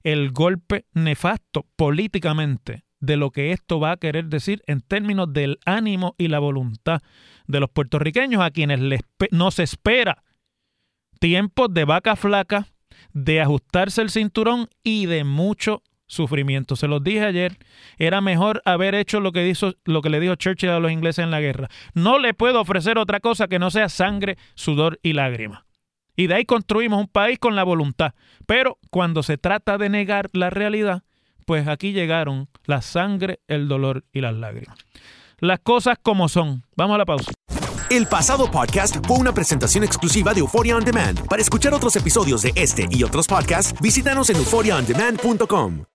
el 0.01 0.31
golpe 0.31 0.87
nefasto 0.95 1.67
políticamente 1.75 2.85
de 2.99 3.17
lo 3.17 3.29
que 3.29 3.51
esto 3.51 3.79
va 3.79 3.91
a 3.91 3.97
querer 3.97 4.29
decir 4.29 4.63
en 4.65 4.81
términos 4.81 5.31
del 5.31 5.59
ánimo 5.63 6.15
y 6.17 6.27
la 6.27 6.39
voluntad 6.39 7.01
de 7.45 7.59
los 7.59 7.69
puertorriqueños 7.69 8.41
a 8.41 8.49
quienes 8.49 8.79
nos 9.29 9.59
espera 9.59 10.23
tiempos 11.19 11.71
de 11.71 11.85
vaca 11.85 12.15
flaca, 12.15 12.65
de 13.13 13.41
ajustarse 13.41 14.01
el 14.01 14.09
cinturón 14.09 14.69
y 14.81 15.05
de 15.05 15.23
mucho 15.23 15.83
sufrimiento. 16.13 16.75
Se 16.75 16.87
los 16.87 17.03
dije 17.03 17.25
ayer, 17.25 17.57
era 17.97 18.21
mejor 18.21 18.61
haber 18.65 18.95
hecho 18.95 19.19
lo 19.19 19.31
que, 19.31 19.53
lo 19.85 20.01
que 20.01 20.09
le 20.09 20.19
dijo 20.19 20.35
Churchill 20.35 20.69
a 20.69 20.79
los 20.79 20.91
ingleses 20.91 21.23
en 21.23 21.31
la 21.31 21.41
guerra. 21.41 21.69
No 21.93 22.19
le 22.19 22.33
puedo 22.33 22.61
ofrecer 22.61 22.97
otra 22.97 23.19
cosa 23.19 23.47
que 23.47 23.59
no 23.59 23.71
sea 23.71 23.89
sangre, 23.89 24.37
sudor 24.55 24.99
y 25.03 25.13
lágrimas. 25.13 25.63
Y 26.15 26.27
de 26.27 26.35
ahí 26.35 26.45
construimos 26.45 26.99
un 26.99 27.07
país 27.07 27.39
con 27.39 27.55
la 27.55 27.63
voluntad. 27.63 28.13
Pero 28.45 28.77
cuando 28.91 29.23
se 29.23 29.37
trata 29.37 29.77
de 29.77 29.89
negar 29.89 30.29
la 30.33 30.49
realidad, 30.49 31.03
pues 31.45 31.67
aquí 31.67 31.91
llegaron 31.91 32.49
la 32.65 32.81
sangre, 32.81 33.39
el 33.47 33.67
dolor 33.67 34.05
y 34.13 34.21
las 34.21 34.35
lágrimas. 34.35 34.77
Las 35.39 35.59
cosas 35.59 35.97
como 36.01 36.29
son. 36.29 36.63
Vamos 36.75 36.95
a 36.95 36.99
la 36.99 37.05
pausa. 37.05 37.31
El 37.89 38.07
pasado 38.07 38.49
podcast 38.49 39.05
fue 39.05 39.17
una 39.17 39.33
presentación 39.33 39.83
exclusiva 39.83 40.33
de 40.33 40.39
Euphoria 40.39 40.77
On 40.77 40.83
Demand. 40.83 41.27
Para 41.27 41.41
escuchar 41.41 41.73
otros 41.73 41.95
episodios 41.95 42.41
de 42.41 42.51
este 42.55 42.87
y 42.89 43.03
otros 43.03 43.27
podcasts, 43.27 43.79
visítanos 43.81 44.29
en 44.29 44.37
euphoriaondemand.com. 44.37 45.92